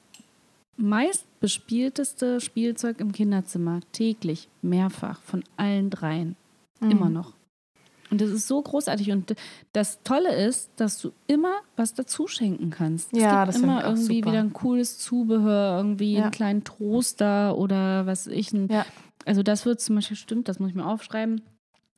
[0.78, 3.80] meistbespielteste Spielzeug im Kinderzimmer.
[3.91, 6.36] Täglich, mehrfach, von allen dreien.
[6.80, 6.91] Mhm.
[6.91, 7.34] Immer noch.
[8.11, 9.11] Und das ist so großartig.
[9.11, 9.36] Und
[9.71, 13.11] das Tolle ist, dass du immer was dazu schenken kannst.
[13.11, 14.32] Ja, es das gibt finde immer irgendwie super.
[14.32, 16.24] wieder ein cooles Zubehör, irgendwie Ja.
[16.24, 18.53] einen kleinen Toaster oder was ich.
[18.53, 18.86] Ein, Ja.
[19.26, 21.41] Also das wird zum Beispiel, stimmt, das muss ich mir aufschreiben.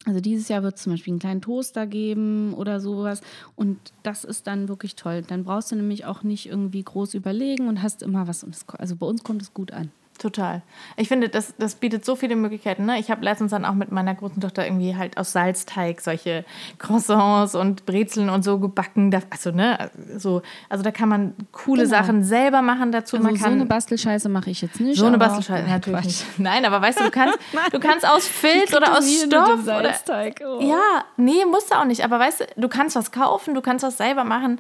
[0.03, 3.21] Also dieses Jahr wird es zum Beispiel einen kleinen Toaster geben oder sowas.
[3.55, 5.23] Und das ist dann wirklich toll.
[5.23, 8.45] Dann brauchst du nämlich auch nicht irgendwie groß überlegen und hast immer was.
[8.77, 9.91] Also bei uns kommt es gut an.
[10.17, 10.61] Total.
[10.95, 12.85] Ich finde, das, das bietet so viele Möglichkeiten.
[12.85, 12.99] Ne?
[12.99, 16.45] Ich habe letztens dann auch mit meiner großen Tochter irgendwie halt aus Salzteig solche
[16.79, 19.13] Croissants und Brezeln und so gebacken.
[19.29, 21.97] Also, ne, so, also da kann man coole Genau.
[21.97, 23.17] Sachen selber machen dazu.
[23.17, 24.97] Also man so kann eine Bastelscheiße mache ich jetzt nicht.
[24.97, 26.05] so eine Bastelscheiße Nein, natürlich Quatsch.
[26.07, 26.39] nicht.
[26.39, 27.37] Nein, aber weißt du, du kannst,
[27.71, 30.41] du kannst aus Filz oder aus Stoff Salzteig.
[30.45, 30.61] Oh.
[30.61, 32.05] ja, nee, musst du auch nicht.
[32.05, 34.59] Aber weißt du, du kannst was kaufen, du kannst was selber machen.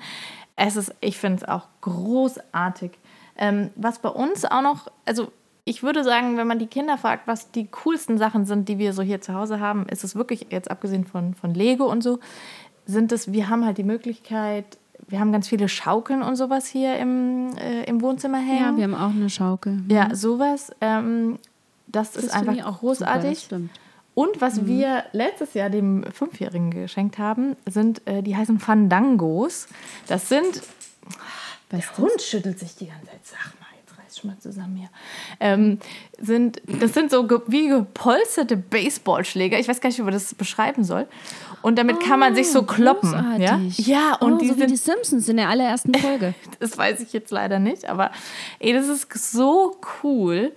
[0.57, 2.91] Es ist, ich finde es auch großartig.
[3.37, 5.31] Ähm, was bei uns auch noch, also
[5.65, 8.93] ich würde sagen, wenn man die Kinder fragt, was die coolsten Sachen sind, die wir
[8.93, 12.19] so hier zu Hause haben, ist es wirklich, jetzt abgesehen von, von Lego und so,
[12.85, 16.97] sind es, wir haben halt die Möglichkeit, wir haben ganz viele Schaukeln und sowas hier
[16.97, 18.59] im, äh, im Wohnzimmer hängen.
[18.59, 19.81] Ja, wir haben auch eine Schaukel.
[19.89, 20.71] ja, sowas.
[20.81, 21.39] Ähm,
[21.87, 23.39] das, Das ist einfach auch großartig.
[23.39, 23.61] Super.
[24.13, 29.67] Und was wir letztes Jahr dem Fünfjährigen geschenkt haben, sind, äh, die heißen Fandangos.
[30.07, 30.61] Das sind,
[31.69, 33.19] Weißt Der Hund schüttelt sich die ganze Zeit.
[33.23, 33.64] Sag mal,
[34.25, 34.89] mal zusammen hier.
[35.39, 35.79] Ähm,
[36.19, 39.59] sind, das sind so ge wie gepolsterte Baseballschläger.
[39.59, 41.07] Ich weiß gar nicht, wie man das beschreiben soll.
[41.61, 43.11] Und damit kann man sich so kloppen.
[43.11, 43.87] Ja, Ah, Großartig.
[43.87, 46.33] ja und oh, die so wie sind die Simpsons in der allerersten Folge.
[46.59, 48.11] das weiß ich jetzt leider nicht, aber
[48.59, 50.51] ey, das ist so cool.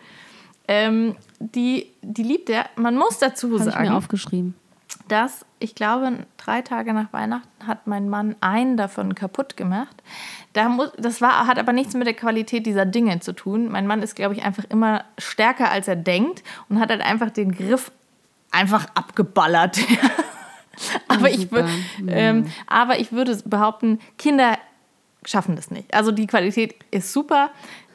[0.71, 2.66] Ähm, die, die liebt er.
[2.77, 4.55] Man muss dazu Habe ich mir sagen, aufgeschrieben.
[5.09, 10.02] Dass ich glaube, drei Tage nach Weihnachten hat mein Mann einen davon kaputt gemacht.
[10.52, 13.68] Da muss, das war, hat aber nichts mit der Qualität dieser Dinge zu tun.
[13.70, 17.30] Mein Mann ist, glaube ich, einfach immer stärker, als er denkt und hat halt einfach
[17.30, 17.90] den Griff
[18.50, 19.78] einfach abgeballert.
[21.09, 21.68] aber, ich würd,
[22.06, 24.59] ähm, aber ich würde behaupten, Kinder
[25.24, 25.92] schaffen das nicht.
[25.92, 27.50] Also die Qualität ist super.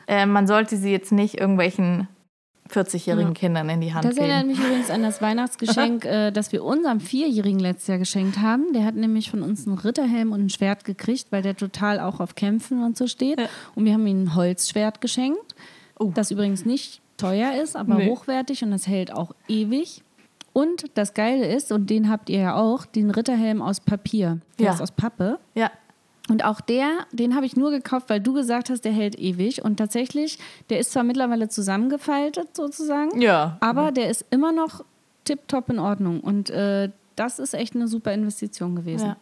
[0.08, 2.08] Äh, man sollte sie jetzt nicht irgendwelchen
[2.72, 4.50] 40-jährigen Kindern in die Hand Das erinnert geben.
[4.52, 8.74] mich übrigens an das Weihnachtsgeschenk, äh, das wir unserem Vierjährigen letztes Jahr geschenkt haben.
[8.74, 12.20] Der hat nämlich von uns einen Ritterhelm und ein Schwert gekriegt, weil der total auch
[12.20, 13.40] auf Kämpfen und so steht.
[13.76, 15.56] Und wir haben ihm ein Holzschwert geschenkt,
[16.00, 17.98] das übrigens nicht teuer ist, aber Oh.
[18.00, 18.10] Nee.
[18.10, 20.04] hochwertig und das hält auch ewig.
[20.52, 24.40] Und das Geile ist, und den habt ihr ja auch, den Ritterhelm aus Papier.
[24.60, 24.74] Der Ja.
[24.74, 25.40] ist aus Pappe.
[25.56, 25.72] Ja,
[26.30, 29.64] Und auch der, den habe ich nur gekauft, weil du gesagt hast, der hält ewig.
[29.64, 33.58] Und tatsächlich, der ist zwar mittlerweile zusammengefaltet sozusagen, Ja.
[33.60, 34.86] aber der ist immer noch
[35.26, 36.22] tipptopp in Ordnung.
[36.22, 39.08] Und äh, das ist echt eine super Investition gewesen.
[39.08, 39.18] Ja.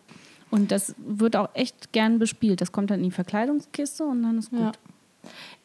[0.51, 2.61] Und das wird auch echt gern bespielt.
[2.61, 4.59] Das kommt dann in die Verkleidungskiste und dann ist gut.
[4.59, 4.71] Ja.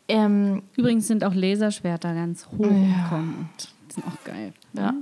[0.09, 2.59] ähm, Übrigens sind auch Laserschwerter ganz hoch
[3.11, 4.53] Kommen und sind auch geil.
[4.73, 4.95] Ja.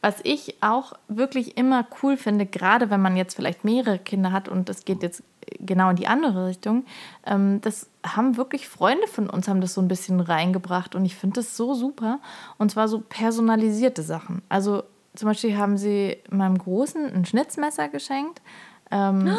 [0.00, 4.48] Was ich auch wirklich immer cool finde, gerade wenn man jetzt vielleicht mehrere Kinder hat
[4.48, 5.22] und das geht jetzt
[5.60, 6.84] genau in die andere Richtung,
[7.24, 11.14] ähm, das haben wirklich Freunde von uns, haben das so ein bisschen reingebracht und ich
[11.16, 12.18] finde das so super.
[12.58, 14.42] Und zwar so personalisierte Sachen.
[14.48, 14.82] Also
[15.14, 18.42] zum Beispiel haben sie meinem Großen ein Schnitzmesser geschenkt.
[18.90, 19.36] Ähm,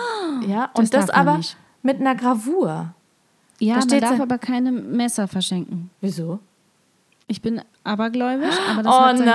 [0.48, 1.56] ja, und das man aber nicht.
[1.84, 2.94] mit einer Gravur.
[3.60, 5.90] Ja, Da man darf so- aber keine Messer verschenken.
[6.02, 6.40] Wieso?
[7.28, 9.26] Ich bin abergläubisch, aber das Oh hat seinen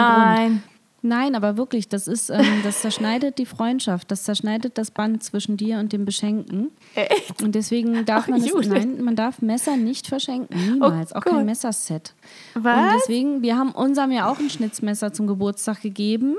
[0.50, 0.62] Grund.
[1.02, 1.34] Nein.
[1.34, 5.78] Aber wirklich, das ist, ähm, das zerschneidet die Freundschaft, das zerschneidet das Band zwischen dir
[5.78, 6.70] und dem Beschenkten.
[6.94, 7.42] Echt?
[7.42, 8.68] Und deswegen darf Ach, man Judith.
[8.68, 11.34] nein, man darf Messer nicht verschenken, niemals, auch Gott.
[11.34, 12.14] kein Messerset.
[12.54, 12.94] Und Was?
[13.00, 16.36] deswegen, wir haben unserem ja auch ein Schnitzmesser zum Geburtstag gegeben.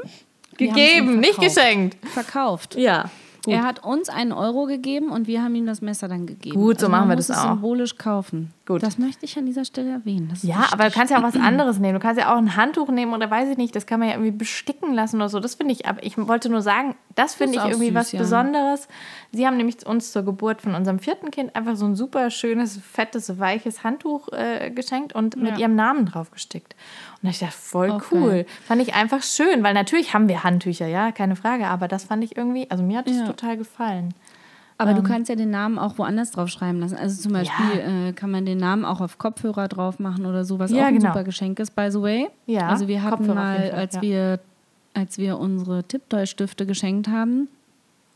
[0.57, 1.97] Wir Gegeben, nicht geschenkt.
[2.09, 2.75] Verkauft.
[2.75, 3.09] Ja.
[3.45, 3.53] Gut.
[3.53, 6.55] Er hat uns einen Euro gegeben und wir haben ihm das Messer dann gegeben.
[6.55, 7.55] Gut, so also machen wir das auch.
[7.55, 8.53] symbolisch kaufen.
[8.65, 8.81] Gut.
[8.81, 10.31] Das möchte ich an dieser Stelle erwähnen.
[10.41, 10.73] Ja, wichtig.
[10.73, 11.95] aber du kannst ja auch was anderes nehmen.
[11.95, 14.15] Du kannst ja auch ein Handtuch nehmen oder weiß ich nicht, das kann man ja
[14.15, 15.41] irgendwie besticken lassen oder so.
[15.41, 18.19] Das finde ich, aber ich wollte nur sagen, das finde ich irgendwie süß, was ja.
[18.19, 18.87] Besonderes.
[19.31, 22.77] Sie haben nämlich uns zur Geburt von unserem vierten Kind einfach so ein super schönes,
[22.77, 25.57] fettes, weiches Handtuch äh, geschenkt und mit Ja.
[25.59, 26.75] ihrem Namen drauf gestickt.
[27.21, 28.45] Und ich dachte, voll Auch cool.
[28.65, 32.23] Fand ich einfach schön, weil natürlich haben wir Handtücher, ja, keine Frage, aber das fand
[32.23, 33.25] ich irgendwie, also mir hat das Ja.
[33.27, 34.13] total gefallen.
[34.79, 36.97] Aber du kannst ja den Namen auch woanders drauf schreiben lassen.
[36.97, 40.59] Also zum Beispiel äh, kann man den Namen auch auf Kopfhörer drauf machen oder so,
[40.59, 41.11] was Ja, auch ein genau.
[41.11, 42.27] super Geschenk ist, by the way.
[42.47, 44.01] Ja, Also wir hatten Kopfhörer mal, als ja.
[44.01, 44.39] wir
[44.93, 47.47] als wir unsere Tipptoy-Stifte geschenkt haben,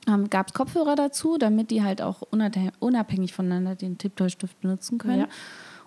[0.08, 2.22] ähm, gab es Kopfhörer dazu, damit die halt auch
[2.80, 5.22] unabhängig, voneinander den Tipptoy-Stift benutzen können.
[5.22, 5.28] Ja.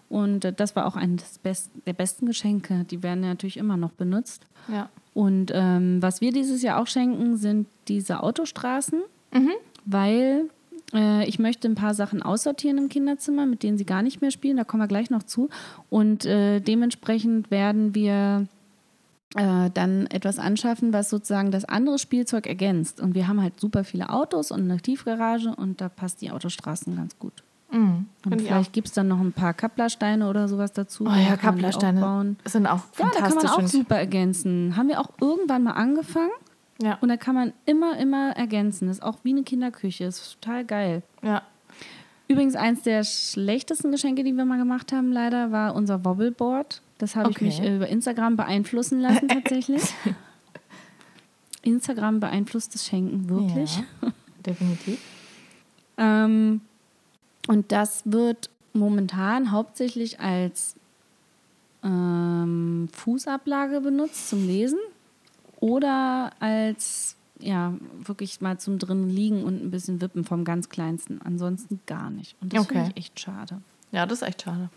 [0.08, 2.84] Und äh, das war auch eines best, der besten Geschenke.
[2.90, 4.44] Die werden natürlich immer noch benutzt.
[4.68, 4.90] Ja.
[5.14, 9.02] Und ähm, was wir dieses Jahr auch schenken, sind diese Autostraßen,
[9.84, 10.50] weil
[10.94, 14.30] äh, ich möchte ein paar Sachen aussortieren im Kinderzimmer, mit denen sie gar nicht mehr
[14.30, 14.56] spielen.
[14.56, 15.48] Da kommen wir gleich noch zu.
[15.88, 18.46] Und äh, dementsprechend werden wir
[19.36, 23.00] äh, dann etwas anschaffen, was sozusagen das andere Spielzeug ergänzt.
[23.00, 26.96] Und wir haben halt super viele Autos und eine Tiefgarage und da passt die Autostraßen
[26.96, 27.42] ganz gut.
[27.70, 28.06] Mhm.
[28.24, 31.04] Und vielleicht gibt es dann noch ein paar Kapplersteine oder sowas dazu.
[31.06, 32.36] Oh ja, Kapplersteine aufbauen.
[32.44, 33.64] sind auch Ja, da kann man fantastisch.
[33.64, 34.76] auch super ergänzen.
[34.76, 36.32] Haben wir auch irgendwann mal angefangen
[36.82, 38.88] ja, und da kann man immer, immer ergänzen.
[38.88, 40.04] Das ist auch wie eine Kinderküche.
[40.04, 41.02] Das ist total geil.
[41.22, 41.42] ja.
[42.28, 46.80] Übrigens, eins der schlechtesten Geschenke, die wir mal gemacht haben, leider, war unser Wobbleboard.
[47.00, 47.48] Das habe Okay.
[47.48, 49.82] ich mich äh, über Instagram beeinflussen lassen, tatsächlich.
[51.62, 53.76] Instagram beeinflusst das Schenken wirklich.
[54.02, 54.12] Ja,
[54.46, 54.98] definitiv.
[56.02, 56.62] Ähm,
[57.46, 60.74] und das wird momentan hauptsächlich als
[61.84, 64.78] ähm, Fußablage benutzt zum Lesen
[65.58, 71.20] oder als ja wirklich mal zum drin liegen und ein bisschen wippen vom ganz kleinsten.
[71.22, 72.34] Ansonsten gar nicht.
[72.40, 72.92] Und das finde Okay.
[72.94, 73.60] ich echt schade.
[73.92, 74.70] Ja, das ist echt schade.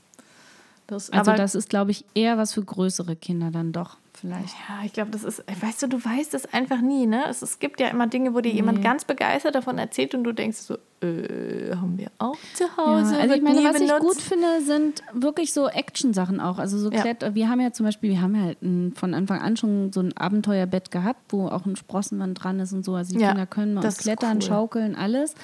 [0.88, 4.54] Das, Also aber, das ist, glaube ich, eher was für größere Kinder dann doch vielleicht.
[4.70, 7.26] Ja, ich glaube, das ist, weißt du, du weißt es einfach nie, ne?
[7.30, 10.34] Es, es gibt ja immer Dinge, wo dir jemand ganz begeistert davon erzählt und du
[10.34, 13.16] denkst so, äh, haben wir auch zu Hause.
[13.16, 14.02] Ja, also ich meine, was ich benutzt.
[14.02, 16.58] gut finde, sind wirklich so Action-Sachen auch.
[16.60, 17.04] Also so Ja.
[17.34, 20.00] Wir haben ja zum Beispiel, wir haben ja halt ein, von Anfang an schon so
[20.00, 22.96] ein Abenteuerbett gehabt, wo auch ein Sprossenwand dran ist und so.
[22.96, 24.42] Also die Ja, Kinder können mal ist klettern, cool.
[24.44, 25.36] schaukeln, alles.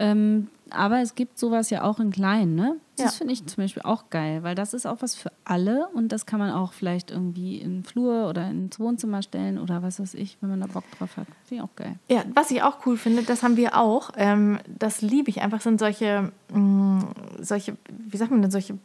[0.00, 2.76] Ähm, aber es gibt sowas ja auch in klein, ne?
[2.96, 3.18] Das Ja.
[3.18, 6.26] finde ich zum Beispiel auch geil, weil das ist auch was für alle und das
[6.26, 10.14] kann man auch vielleicht irgendwie in den Flur oder ins Wohnzimmer stellen oder was weiß
[10.14, 11.26] ich, wenn man da Bock drauf hat.
[11.46, 11.96] Finde ich auch geil.
[12.10, 14.10] Ja, was ich auch cool finde, das haben wir auch.
[14.16, 17.04] Ähm, das liebe ich einfach, sind solche, mh,
[17.40, 18.78] solche, wie sagt man denn, solche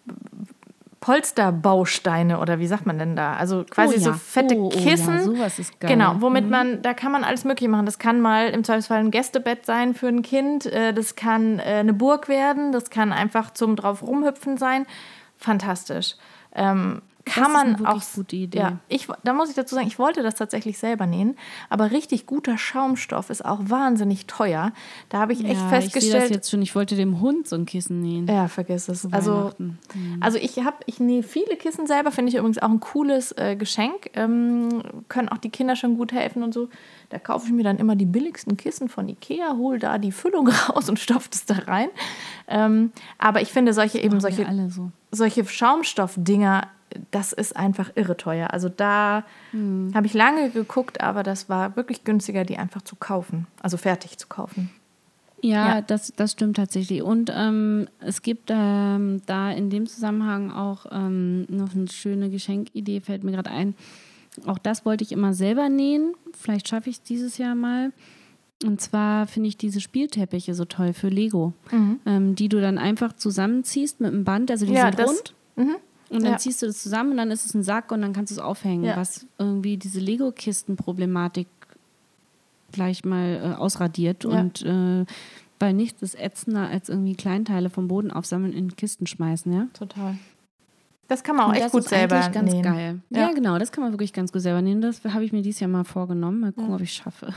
[1.00, 3.34] Polsterbausteine oder wie sagt man denn da?
[3.36, 4.04] Also quasi Oh ja.
[4.06, 5.22] so fette Oh, oh ja, Kissen.
[5.24, 5.92] sowas ist geil.
[5.92, 6.50] Genau, womit Mhm.
[6.50, 7.86] man, da kann man alles Mögliche machen.
[7.86, 10.66] Das kann mal im Zweifelsfall ein Gästebett sein für ein Kind.
[10.66, 12.72] äh, Das kann äh, eine Burg werden.
[12.72, 14.86] Das kann einfach zum drauf rumhüpfen sein.
[15.38, 16.16] Fantastisch.
[16.56, 18.02] Ähm, kann ist man auch.
[18.16, 18.58] gute Idee.
[18.58, 21.38] Ja, ich, da muss ich dazu sagen, ich wollte das tatsächlich selber nähen,
[21.70, 24.74] aber richtig guter Schaumstoff ist auch wahnsinnig teuer.
[25.10, 26.24] Da habe ich echt ja, Ich festgestellt.
[26.24, 26.62] das jetzt schon.
[26.62, 28.28] Ich wollte dem Hund so ein Kissen nähen.
[28.28, 29.12] Ja, vergiss es.
[29.12, 29.80] Also, Weihnachten.
[30.20, 33.56] also ich habe, ich nähe viele Kissen selber, finde ich übrigens auch ein cooles äh,
[33.56, 34.12] Geschenk.
[34.16, 36.70] Ähm, können auch die Kinder schon gut helfen und so.
[37.10, 40.48] Da kaufe ich mir dann immer die billigsten Kissen von Ikea, hole da die Füllung
[40.70, 41.90] raus und stopfe das da rein.
[42.48, 44.92] Ähm, aber ich finde solche eben solche, so.
[45.12, 46.68] solche Schaumstoffdinger,
[47.12, 48.52] das ist einfach irre teuer.
[48.52, 49.92] Also da Hm.
[49.94, 54.18] habe ich lange geguckt, aber das war wirklich günstiger, die einfach zu kaufen, also fertig
[54.18, 54.70] zu kaufen.
[55.42, 55.82] Ja, Ja.
[55.82, 57.02] Das, das stimmt tatsächlich.
[57.02, 63.02] Und ähm, es gibt ähm, da in dem Zusammenhang auch ähm, noch eine schöne Geschenkidee,
[63.02, 63.76] fällt mir gerade ein.
[64.46, 66.14] Auch das wollte ich immer selber nähen.
[66.34, 67.92] Vielleicht schaffe ich es dieses Jahr mal.
[68.64, 71.52] Und zwar finde ich diese Spielteppiche so toll für Lego,
[72.06, 74.50] ähm, die du dann einfach zusammenziehst mit einem Band.
[74.50, 74.78] Also die Mhm.
[74.78, 75.34] Ja, sind das- rund.
[76.14, 76.38] Und dann Ja.
[76.38, 78.40] ziehst du das zusammen und dann ist es ein Sack und dann kannst du es
[78.40, 78.98] aufhängen, Ja.
[78.98, 81.48] was irgendwie diese Lego-Kisten-Problematik
[82.72, 84.24] gleich mal äh, ausradiert.
[84.24, 84.30] Ja.
[84.30, 85.06] Und äh,
[85.60, 89.68] weil nichts ist ätzender als irgendwie Kleinteile vom Boden aufsammeln in Kisten schmeißen, ja.
[89.74, 90.18] Total.
[91.08, 92.64] Das kann man auch Und echt das gut ist selber eigentlich ganz nähen.
[92.64, 93.00] geil.
[93.12, 93.32] Ja.
[93.34, 94.82] Genau, das kann man wirklich ganz gut selber nähen.
[94.82, 96.40] Das habe ich mir dieses Jahr mal vorgenommen.
[96.40, 97.32] Mal gucken, ob ich es schaffe.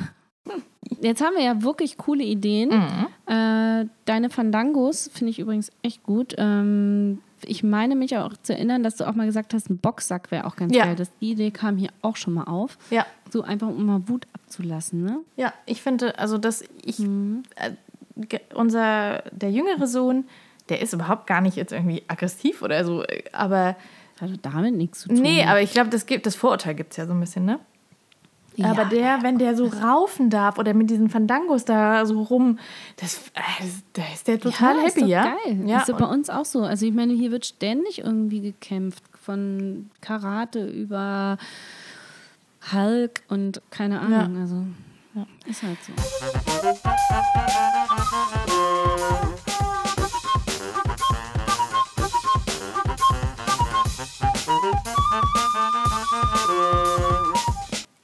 [1.02, 2.70] Jetzt haben wir ja wirklich coole Ideen.
[2.70, 3.32] Mhm.
[3.32, 6.34] Äh, deine Fandangos finde ich übrigens echt gut.
[6.38, 10.30] Ähm, ich meine mich auch zu erinnern, dass du auch mal gesagt hast, ein Boxsack
[10.30, 10.84] wäre auch ganz Ja.
[10.84, 10.96] geil.
[10.96, 12.78] Das, die Idee kam hier auch schon mal auf.
[12.90, 15.20] Ja, So einfach, um mal Wut abzulassen, ne?
[15.36, 17.42] ja, ich finde, also dass ich, Mhm.
[17.56, 17.72] äh,
[18.54, 20.24] unser, der jüngere Sohn,
[20.68, 23.76] der ist überhaupt gar nicht jetzt irgendwie aggressiv oder so, äh, aber
[24.18, 25.20] Das hat damit nichts zu tun.
[25.20, 27.58] nee, aber ich glaube, das gibt, das Vorurteil gibt es ja so ein bisschen, ne?
[28.56, 28.70] Ja.
[28.70, 32.58] Aber der, wenn der so raufen darf oder mit diesen Fandangos da so rum,
[32.96, 35.36] das, äh, das, da ist der total ja, happy, ist doch ja?
[35.44, 35.68] Geil.
[35.68, 36.62] Ja, ist doch bei uns auch so.
[36.62, 39.02] Also ich meine, hier wird ständig irgendwie gekämpft.
[39.22, 41.36] Von Karate über
[42.72, 44.40] Hulk und keine Ahnung.
[44.40, 44.64] Also
[45.46, 45.92] ist halt so.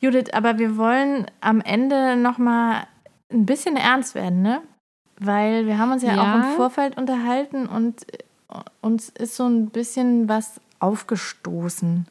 [0.03, 2.86] Judith, aber wir wollen am Ende noch mal
[3.32, 4.61] ein bisschen ernst werden, ne?
[5.18, 6.32] Weil wir haben uns ja, Ja.
[6.32, 8.18] auch im Vorfeld unterhalten und äh,
[8.80, 12.07] uns ist so ein bisschen was aufgestoßen.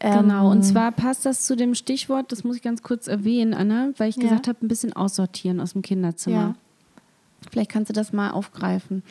[0.00, 3.52] Genau, und Ähm, zwar passt das zu dem Stichwort, das muss ich ganz kurz erwähnen,
[3.52, 4.22] Anna, weil ich Ja.
[4.22, 6.36] gesagt habe, ein bisschen aussortieren aus dem Kinderzimmer.
[6.36, 6.54] Ja.
[7.50, 9.02] Vielleicht kannst du das mal aufgreifen,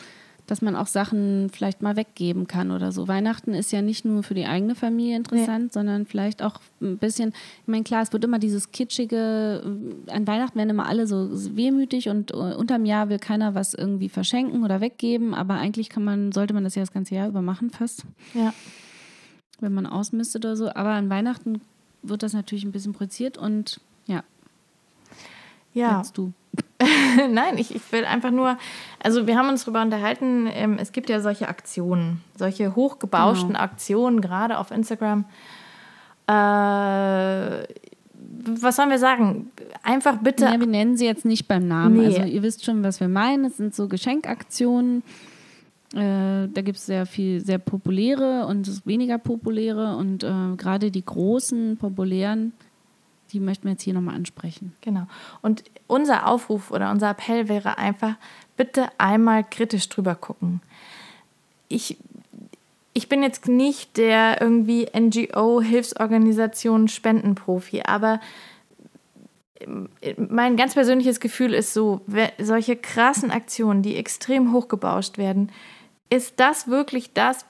[0.48, 3.06] dass man auch Sachen vielleicht mal weggeben kann oder so.
[3.06, 7.28] Weihnachten ist ja nicht nur für die eigene Familie interessant, sondern vielleicht auch ein bisschen,
[7.62, 9.62] ich meine, klar, es wird immer dieses kitschige,
[10.06, 13.74] äh, an Weihnachten werden immer alle so wehmütig und äh, unterm Jahr will keiner was
[13.74, 17.28] irgendwie verschenken oder weggeben, aber eigentlich kann man, sollte man das ja das ganze Jahr
[17.28, 18.54] über machen fast ja.
[19.60, 20.70] wenn man ausmistet oder so.
[20.70, 21.60] Aber an Weihnachten
[22.02, 24.24] wird das natürlich ein bisschen projiziert und ja,
[25.74, 26.32] Ja, jetzt du.
[27.30, 28.56] Nein, ich, ich will einfach nur,
[29.02, 33.60] also wir haben uns darüber unterhalten, ähm, es gibt ja solche Aktionen, solche hochgebauschten Genau.
[33.60, 35.24] Aktionen, gerade auf Instagram.
[36.28, 36.32] Äh,
[38.60, 39.50] was sollen wir sagen?
[39.82, 40.44] Einfach bitte.
[40.44, 41.98] Ja, wir nennen sie jetzt nicht beim Namen.
[41.98, 42.06] Nee.
[42.06, 43.44] Also ihr wisst schon, was wir meinen.
[43.46, 45.02] Es sind so Geschenkaktionen.
[45.94, 49.96] Äh, da gibt es sehr viel, sehr populäre und weniger populäre.
[49.96, 52.52] Und äh, gerade die großen, populären,
[53.32, 54.74] die möchten wir jetzt hier nochmal ansprechen.
[54.80, 55.06] Genau.
[55.42, 58.14] Und unser Aufruf oder unser Appell wäre einfach,
[58.56, 60.60] bitte einmal kritisch drüber gucken.
[61.68, 61.96] Ich,
[62.92, 68.20] ich bin jetzt nicht der irgendwie NGO-Hilfsorganisation Spendenprofi, aber
[70.16, 72.00] mein ganz persönliches Gefühl ist so,
[72.38, 75.50] solche krassen Aktionen, die extrem hochgebauscht werden,
[76.10, 77.44] ist das wirklich das,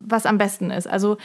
[0.00, 0.86] was am besten ist?
[0.86, 1.18] Also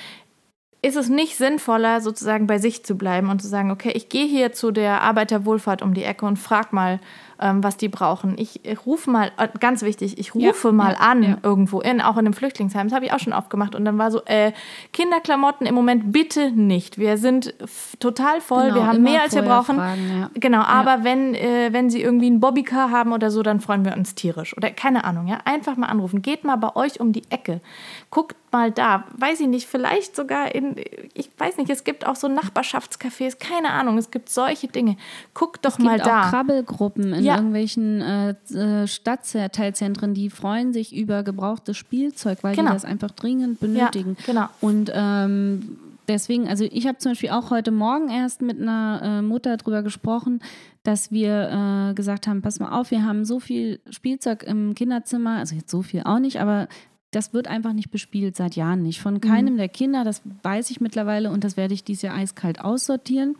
[0.83, 4.25] ist es nicht sinnvoller, sozusagen bei sich zu bleiben und zu sagen, okay, ich gehe
[4.25, 6.99] hier zu der Arbeiterwohlfahrt um die Ecke und frag mal,
[7.41, 8.35] ähm, was die brauchen.
[8.37, 11.37] Ich, ich rufe mal, äh, ganz wichtig, ich rufe ja, mal ja, an ja.
[11.43, 12.87] irgendwo in, auch in einem Flüchtlingsheim.
[12.87, 13.75] Das habe ich auch schon oft gemacht.
[13.75, 14.51] Und dann war so, äh,
[14.93, 16.97] Kinderklamotten im Moment bitte nicht.
[16.97, 17.53] Wir sind
[17.99, 19.75] total voll, genau, wir haben mehr als wir brauchen.
[19.75, 23.85] Fragen, genau, aber wenn, äh, wenn sie irgendwie ein Bobbycar haben oder so, dann freuen
[23.85, 24.55] wir uns tierisch.
[24.55, 25.39] Oder keine Ahnung, ja.
[25.45, 26.21] Einfach mal anrufen.
[26.21, 27.61] Geht mal bei euch um die Ecke.
[28.09, 29.05] Guckt mal da.
[29.17, 30.75] Weiß ich nicht, vielleicht sogar in,
[31.13, 34.97] ich weiß nicht, es gibt auch so Nachbarschaftscafés, keine Ahnung, es gibt solche Dinge.
[35.33, 36.03] Guckt doch mal da.
[36.03, 37.35] Es gibt auch Krabbelgruppen in ja.
[37.37, 42.69] irgendwelchen äh, äh, Stadtteilzentren, die freuen sich über gebrauchtes Spielzeug, weil genau.
[42.69, 44.17] die das einfach dringend benötigen.
[44.19, 44.45] Ja, genau.
[44.61, 45.77] Und ähm,
[46.07, 49.83] deswegen, also ich habe zum Beispiel auch heute Morgen erst mit einer äh, Mutter darüber
[49.83, 50.41] gesprochen,
[50.83, 55.37] dass wir äh, gesagt haben, pass mal auf, wir haben so viel Spielzeug im Kinderzimmer,
[55.37, 56.67] also jetzt so viel auch nicht, aber
[57.11, 59.01] das wird einfach nicht bespielt, seit Jahren nicht.
[59.01, 59.57] Von keinem mhm.
[59.57, 63.35] der Kinder, das weiß ich mittlerweile und das werde ich dieses Jahr eiskalt aussortieren.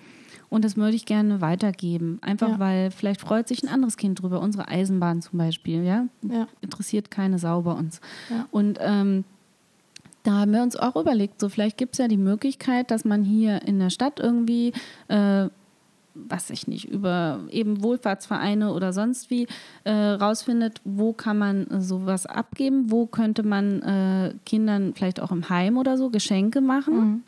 [0.52, 2.20] Und das würde ich gerne weitergeben.
[2.22, 2.60] Einfach ja.
[2.60, 4.42] weil vielleicht freut sich ein anderes Kind drüber.
[4.42, 6.08] Unsere Eisenbahn zum Beispiel, ja.
[6.22, 6.48] ja.
[6.60, 8.02] Interessiert keine Sau bei uns.
[8.30, 8.48] Ja.
[8.52, 9.24] Und ähm,
[10.24, 13.24] da haben wir uns auch überlegt, so vielleicht gibt es ja die Möglichkeit, dass man
[13.24, 14.74] hier in der Stadt irgendwie
[15.08, 15.48] äh,
[16.14, 19.48] was ich nicht, über eben Wohlfahrtsvereine oder sonst wie
[19.84, 25.32] äh, rausfindet, wo kann man äh, sowas abgeben, wo könnte man äh, Kindern vielleicht auch
[25.32, 26.96] im Heim oder so Geschenke machen.
[26.96, 27.24] Mhm.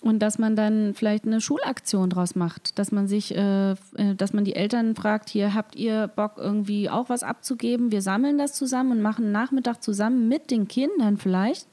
[0.00, 3.76] Und dass man dann vielleicht eine Schulaktion draus macht, dass man sich, äh, äh,
[4.16, 7.90] dass man die Eltern fragt, hier habt ihr Bock irgendwie auch was abzugeben?
[7.90, 11.66] Wir sammeln das zusammen und machen einen Nachmittag zusammen mit den Kindern vielleicht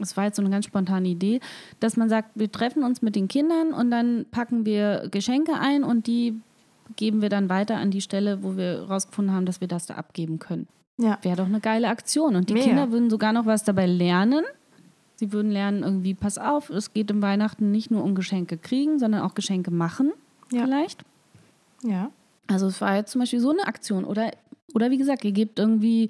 [0.00, 1.40] das war jetzt so eine ganz spontane Idee,
[1.78, 5.84] dass man sagt, wir treffen uns mit den Kindern und dann packen wir Geschenke ein
[5.84, 6.40] und die
[6.96, 9.94] geben wir dann weiter an die Stelle, wo wir rausgefunden haben, dass wir das da
[9.94, 10.66] abgeben können.
[10.98, 11.18] Ja.
[11.22, 12.36] Wäre doch eine geile Aktion.
[12.36, 12.66] Und die Mega.
[12.66, 14.44] Kinder würden sogar noch was dabei lernen.
[15.20, 18.98] Sie würden lernen, irgendwie, pass auf, es geht im Weihnachten nicht nur um Geschenke kriegen,
[18.98, 20.12] sondern auch Geschenke machen,
[20.50, 20.64] ja.
[20.64, 21.04] vielleicht.
[21.82, 22.10] Ja.
[22.46, 24.04] Also es war jetzt zum Beispiel so eine Aktion.
[24.04, 24.30] Oder,
[24.74, 26.08] oder wie gesagt, ihr gebt irgendwie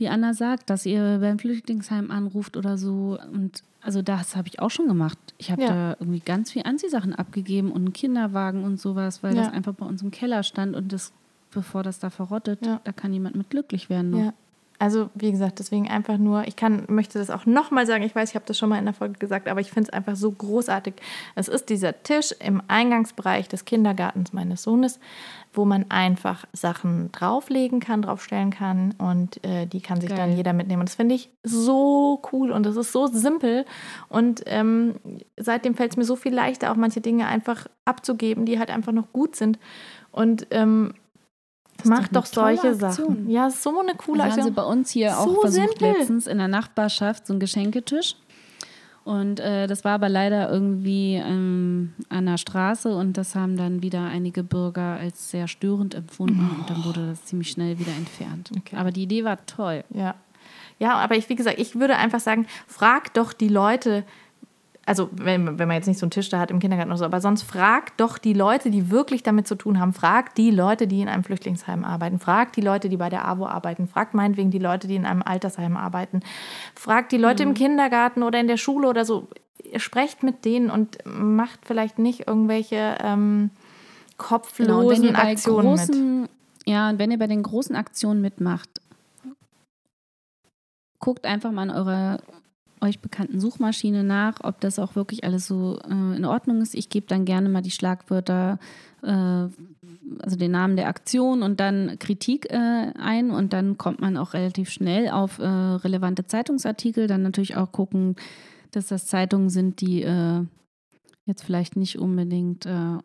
[0.00, 3.18] wie Anna sagt, dass ihr beim Flüchtlingsheim anruft oder so.
[3.32, 5.18] Und also das habe ich auch schon gemacht.
[5.36, 5.68] Ich habe ja.
[5.68, 9.44] da irgendwie ganz viel Anziehsachen abgegeben und einen Kinderwagen und sowas, weil ja.
[9.44, 11.12] das einfach bei uns im Keller stand und das,
[11.50, 12.80] bevor das da verrottet, ja.
[12.82, 14.10] da kann jemand mit glücklich werden.
[14.10, 14.32] Noch.
[14.80, 18.30] Also, wie gesagt, deswegen einfach nur, ich kann, möchte das auch nochmal sagen, ich weiß,
[18.30, 20.32] ich habe das schon mal in der Folge gesagt, aber ich finde es einfach so
[20.32, 20.94] großartig.
[21.34, 24.98] Es ist dieser Tisch im Eingangsbereich des Kindergartens meines Sohnes,
[25.52, 30.16] wo man einfach Sachen drauflegen kann, draufstellen kann und äh, die kann sich Geil.
[30.16, 30.80] dann jeder mitnehmen.
[30.80, 33.66] Und das finde ich so cool und das ist so simpel.
[34.08, 34.94] Und ähm,
[35.36, 38.92] seitdem fällt es mir so viel leichter, auch manche Dinge einfach abzugeben, die halt einfach
[38.92, 39.58] noch gut sind.
[40.10, 40.94] Und ähm,
[41.84, 43.28] Macht doch, doch solche Sachen.
[43.28, 44.44] Ja, so eine coole also Aktion.
[44.44, 45.92] Haben sie bei uns hier so auch versucht simpel.
[45.92, 48.16] letztens in der Nachbarschaft so einen Geschenketisch.
[49.04, 53.82] Und äh, das war aber leider irgendwie ähm, an der Straße und das haben dann
[53.82, 56.60] wieder einige Bürger als sehr störend empfunden oh.
[56.60, 58.50] und dann wurde das ziemlich schnell wieder entfernt.
[58.56, 58.76] Okay.
[58.76, 59.84] Aber die Idee war toll.
[59.90, 60.16] Ja.
[60.78, 64.04] Ja, aber ich, wie gesagt, ich würde einfach sagen, frag doch die Leute,
[64.90, 67.04] also wenn, wenn man jetzt nicht so einen Tisch da hat im Kindergarten oder so,
[67.04, 70.88] aber sonst fragt doch die Leute, die wirklich damit zu tun haben, fragt die Leute,
[70.88, 74.50] die in einem Flüchtlingsheim arbeiten, fragt die Leute, die bei der AWO arbeiten, fragt meinetwegen
[74.50, 76.22] die Leute, die in einem Altersheim arbeiten,
[76.74, 77.50] fragt die Leute mhm.
[77.50, 79.28] im Kindergarten oder in der Schule oder so,
[79.76, 83.50] sprecht mit denen und macht vielleicht nicht irgendwelche ähm,
[84.16, 86.30] kopflosen genau, Aktionen großen, mit.
[86.66, 88.80] Ja, und wenn ihr bei den großen Aktionen mitmacht,
[90.98, 92.18] guckt einfach mal in eure
[92.80, 96.74] euch bekannten Suchmaschine nach, ob das auch wirklich alles so äh, in Ordnung ist.
[96.74, 98.58] Ich gebe dann gerne mal die Schlagwörter,
[99.02, 104.16] äh, also den Namen der Aktion und dann Kritik äh, ein und dann kommt man
[104.16, 107.06] auch relativ schnell auf äh, relevante Zeitungsartikel.
[107.06, 108.16] Dann natürlich auch gucken,
[108.70, 110.44] dass das Zeitungen sind, die äh,
[111.26, 112.98] jetzt vielleicht nicht unbedingt äh,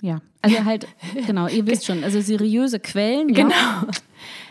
[0.00, 0.86] ja, also halt,
[1.26, 3.28] genau, ihr wisst schon, also seriöse Quellen.
[3.34, 3.50] Genau.
[3.50, 3.86] Ja.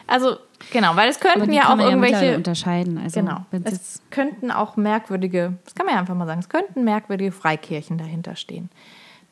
[0.08, 0.38] Also
[0.72, 2.98] Genau, weil es könnten ja auch irgendwelche ja unterscheiden.
[2.98, 6.84] Also, genau, es könnten auch merkwürdige, das kann man ja einfach mal sagen, es könnten
[6.84, 8.70] merkwürdige Freikirchen dahinter stehen,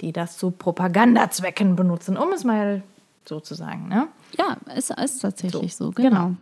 [0.01, 2.84] die das zu Propagandazwecken benutzen, um es mal
[3.26, 3.88] so zu sagen.
[3.88, 4.07] Ne?
[4.38, 6.09] Ja, es ist tatsächlich so, so genau.
[6.09, 6.36] genau.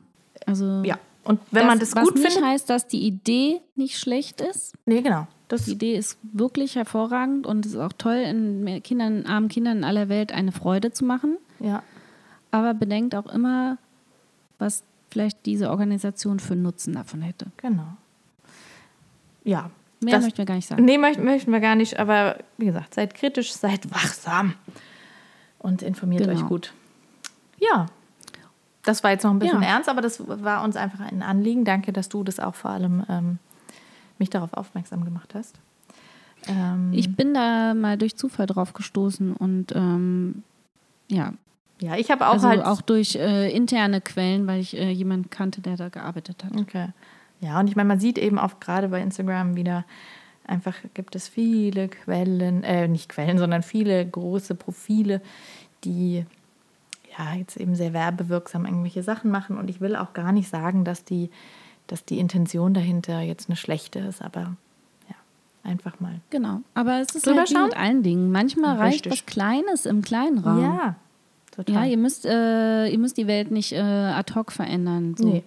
[0.45, 0.97] Also ja.
[1.23, 4.73] Und wenn das, man das gut was findet, heißt, dass die Idee nicht schlecht ist.
[4.85, 5.27] Nee, genau.
[5.47, 9.79] Das die Idee ist wirklich hervorragend und es ist auch toll, in Kindern, armen Kindern
[9.79, 11.37] in aller Welt eine Freude zu machen.
[11.59, 11.83] Ja.
[12.51, 13.77] Aber bedenkt auch immer,
[14.57, 17.47] was vielleicht diese Organisation für Nutzen davon hätte.
[17.57, 17.97] Genau.
[19.43, 19.69] Ja.
[20.01, 20.83] Mehr das, möchten wir gar nicht sagen.
[20.83, 24.55] Nee, möchten, möchten wir gar nicht, aber wie gesagt, seid kritisch, seid wachsam
[25.59, 26.39] und informiert genau.
[26.39, 26.73] euch gut.
[27.59, 27.87] Ja,
[28.83, 29.69] das war jetzt noch ein bisschen ja.
[29.69, 31.63] ernst, aber das war uns einfach ein Anliegen.
[31.63, 33.39] Danke, dass du das auch vor allem ähm,
[34.23, 35.59] mich darauf aufmerksam gemacht hast.
[36.47, 40.43] Ähm, ich bin da mal durch Zufall drauf gestoßen und ähm,
[41.09, 41.33] ja,
[41.83, 45.29] Ja, ich habe auch also halt auch durch äh, interne Quellen, weil ich äh, jemanden
[45.29, 46.55] kannte, der da gearbeitet hat.
[46.55, 46.87] Okay.
[47.41, 49.83] Ja, und ich meine, man sieht eben auch gerade bei Instagram wieder,
[50.47, 55.21] einfach gibt es viele Quellen, äh, nicht Quellen, sondern viele große Profile,
[55.83, 56.25] die
[57.17, 59.57] ja jetzt eben sehr werbewirksam irgendwelche Sachen machen.
[59.57, 61.29] Und ich will auch gar nicht sagen, dass die,
[61.87, 64.55] dass die Intention dahinter jetzt eine schlechte ist, aber
[65.09, 65.15] ja,
[65.63, 66.19] einfach mal.
[66.29, 66.61] Genau.
[66.73, 68.31] Aber es ist halt mit allen Dingen.
[68.31, 70.61] Manchmal reicht was Kleines im kleinen Raum.
[70.61, 70.95] Ja,
[71.55, 71.75] total.
[71.75, 75.15] Ja, ihr müsst, äh, ihr müsst die Welt nicht äh, ad hoc verändern.
[75.17, 75.27] So.
[75.27, 75.43] nee.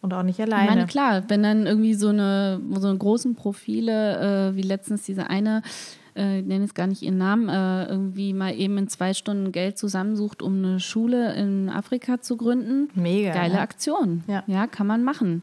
[0.00, 0.68] Und auch nicht Ich alleine.
[0.68, 5.30] meine, klar, wenn dann irgendwie so eine, so eine großen Profile, äh, wie letztens diese
[5.30, 5.62] eine,
[6.16, 9.52] äh, ich nenne jetzt gar nicht ihren Namen, äh, irgendwie mal eben in zwei Stunden
[9.52, 12.90] Geld zusammensucht, um eine Schule in Afrika zu gründen.
[12.94, 13.32] Mega.
[13.32, 13.60] Geile ja.
[13.60, 14.24] Aktion.
[14.26, 14.66] Ja.
[14.66, 15.42] kann man machen.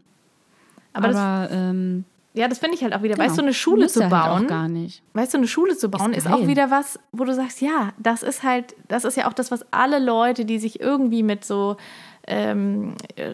[0.94, 3.16] Aber, das, Aber ähm, ja, das finde ich halt auch wieder.
[3.16, 5.02] genau, Weißt du, eine Schule müsst zu ihr halt bauen, auch gar nicht.
[5.14, 7.94] weißt du, eine Schule zu bauen, ist, Ist auch wieder was, wo du sagst, ja,
[7.98, 11.44] das ist halt, das ist ja auch das, was alle Leute, die sich irgendwie mit
[11.44, 11.78] so
[12.28, 13.34] ähm, äh,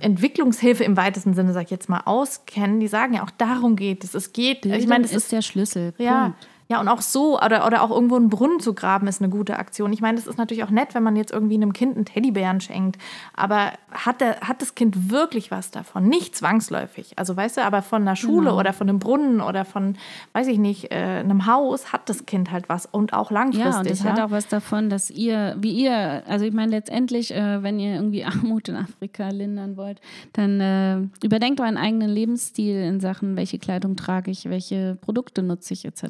[0.00, 4.02] Entwicklungshilfe im weitesten Sinne, sag ich jetzt mal, auskennen, die sagen ja auch, darum geht
[4.02, 4.14] es.
[4.14, 5.92] Es geht, Bildung ich meine, das ist ist der Schlüssel.
[5.92, 6.00] Punkt.
[6.00, 6.34] ja,
[6.80, 9.92] und auch so, oder, oder auch irgendwo einen Brunnen zu graben, ist eine gute Aktion.
[9.92, 12.60] Ich meine, das ist natürlich auch nett, wenn man jetzt irgendwie einem Kind einen Teddybären
[12.60, 13.00] schenkt.
[13.34, 16.08] Aber hat, der, hat das Kind wirklich was davon?
[16.08, 17.18] Nicht zwangsläufig.
[17.18, 18.58] Also, weißt du, aber von einer Schule Genau.
[18.58, 19.96] oder von einem Brunnen oder von,
[20.32, 22.86] weiß ich nicht, äh, einem Haus hat das Kind halt was.
[22.86, 23.72] Und auch langfristig.
[23.72, 27.34] Ja, und das hat auch was davon, dass ihr, wie ihr, also ich meine letztendlich,
[27.34, 30.00] äh, wenn ihr irgendwie Armut in Afrika lindern wollt,
[30.32, 35.74] dann äh, überdenkt euren eigenen Lebensstil in Sachen, welche Kleidung trage ich, welche Produkte nutze
[35.74, 36.04] ich etc.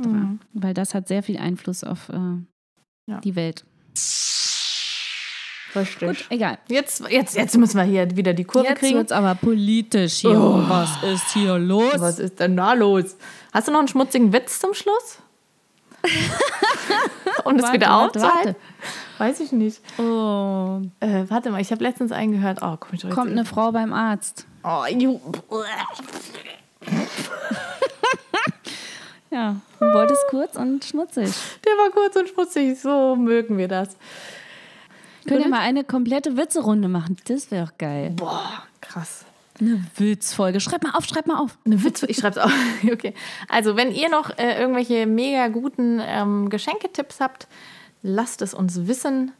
[0.54, 2.12] Weil das hat sehr viel Einfluss auf äh,
[3.06, 3.20] Ja.
[3.20, 3.64] die Welt.
[5.76, 6.26] Richtig.
[6.30, 6.58] Egal.
[6.68, 8.96] Jetzt, jetzt, jetzt müssen wir hier wieder die Kurve Jetzt kriegen.
[8.96, 10.38] wird's aber politisch hier.
[10.68, 11.94] Was ist hier los?
[11.98, 13.16] Was ist denn da los?
[13.52, 15.18] Hast du noch einen schmutzigen Witz zum Schluss?
[17.44, 18.56] um das Warte, wieder warte, aufzuhalten?
[19.18, 19.80] Weiß ich nicht.
[19.98, 22.58] Oh, Äh, warte mal, ich habe letztens einen gehört.
[22.62, 24.46] Oh, komm jetzt kommt eine Frau beim Arzt.
[24.62, 24.84] Oh.
[29.34, 31.28] Ja, du wolltest kurz und schmutzig.
[31.64, 32.78] Der war kurz und schmutzig.
[32.78, 33.96] So mögen wir das.
[35.26, 37.16] Können wir mal eine komplette Witzerunde machen?
[37.26, 38.12] Das wäre doch geil.
[38.14, 39.24] Boah, krass.
[39.58, 40.60] Eine Witzfolge.
[40.60, 41.58] Schreib mal auf, schreib mal auf.
[41.66, 42.52] Eine Witz, ich schreibe es auf.
[42.92, 43.12] Okay.
[43.48, 47.48] Also, wenn ihr noch äh, irgendwelche mega guten ähm, Geschenketipps habt,
[48.02, 49.32] lasst es uns wissen.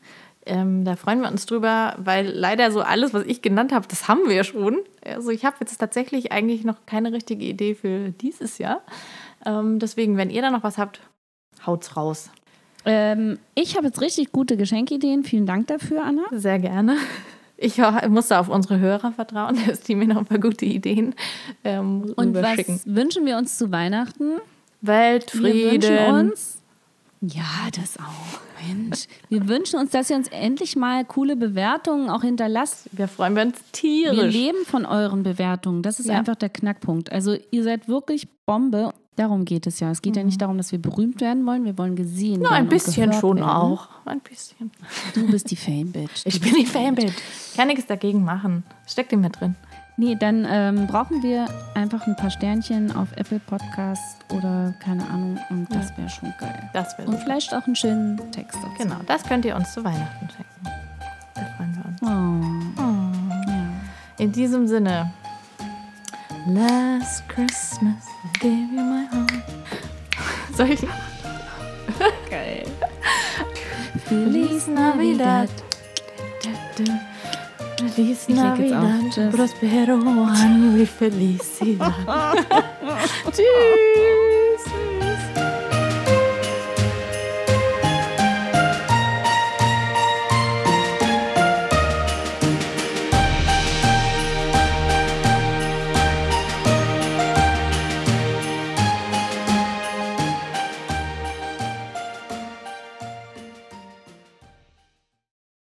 [0.45, 4.09] Ähm, da freuen wir uns drüber, weil leider so alles, was ich genannt habe, das
[4.09, 4.81] haben wir schon.
[5.05, 8.83] Also ich habe jetzt tatsächlich eigentlich noch keine richtige Idee für dieses Jahr.
[9.45, 11.01] Ähm, deswegen, wenn ihr da noch was habt,
[11.67, 12.31] haut's raus.
[12.87, 15.25] Ähm, ich habe jetzt richtig gute Geschenkideen.
[15.25, 16.23] Vielen Dank dafür, Anna.
[16.31, 16.97] Sehr gerne.
[17.57, 17.79] Ich
[18.09, 21.15] muss da auf unsere Hörer vertrauen, dass die mir noch ein paar gute Ideen
[21.63, 24.33] ähm, Und was wünschen wir uns zu Weihnachten?
[24.81, 25.83] Wir Weltfrieden.
[25.83, 26.59] wünschen uns.
[27.23, 28.41] Ja, das auch.
[28.67, 29.07] Mensch.
[29.29, 32.89] Wir wünschen uns, dass ihr uns endlich mal coole Bewertungen auch hinterlasst.
[32.93, 34.35] Wir freuen uns Wir tierisch.
[34.35, 35.83] leben von euren Bewertungen.
[35.83, 36.15] Das ist Ja.
[36.19, 37.13] einfach der Knackpunkt.
[37.13, 38.93] Also ihr seid wirklich Bombe.
[39.17, 39.91] Darum geht es ja.
[39.91, 41.65] Es geht ja nicht darum, dass wir berühmt werden wollen.
[41.65, 42.65] Wir wollen gesehen Na, werden.
[42.65, 43.49] ein bisschen schon werden.
[43.49, 43.89] auch.
[44.05, 44.73] Ein bisschen.
[45.15, 46.23] Du bist die Fame-Bitch.
[46.25, 47.13] Ich bin die Fanbild.
[47.57, 48.65] Kann nichts dagegen machen.
[48.87, 49.55] Steckt in mir drin.
[49.97, 55.39] Nee, dann ähm, brauchen wir einfach ein paar Sternchen auf Apple Podcast oder keine Ahnung.
[55.51, 56.69] Und das wäre schon geil.
[56.73, 57.25] Das wäre Und super.
[57.27, 58.83] vielleicht auch einen schönen Text dazu.
[58.83, 60.81] Genau, das könnt ihr uns zu Weihnachten schenken.
[61.37, 62.03] Da freuen wir uns.
[62.03, 63.69] Oh, ja.
[64.19, 65.13] In diesem Sinne.
[66.47, 69.33] Last Christmas, I gave you my heart.
[70.55, 70.81] Soll ich?
[72.29, 72.67] Geil.
[74.05, 75.49] Feliz Navidad.
[77.95, 78.85] Feliz leg jetzt auf.
[78.85, 79.33] Navidad.
[79.33, 79.95] Prospero
[80.27, 81.95] anni felicidad.
[83.33, 84.65] Tschüss.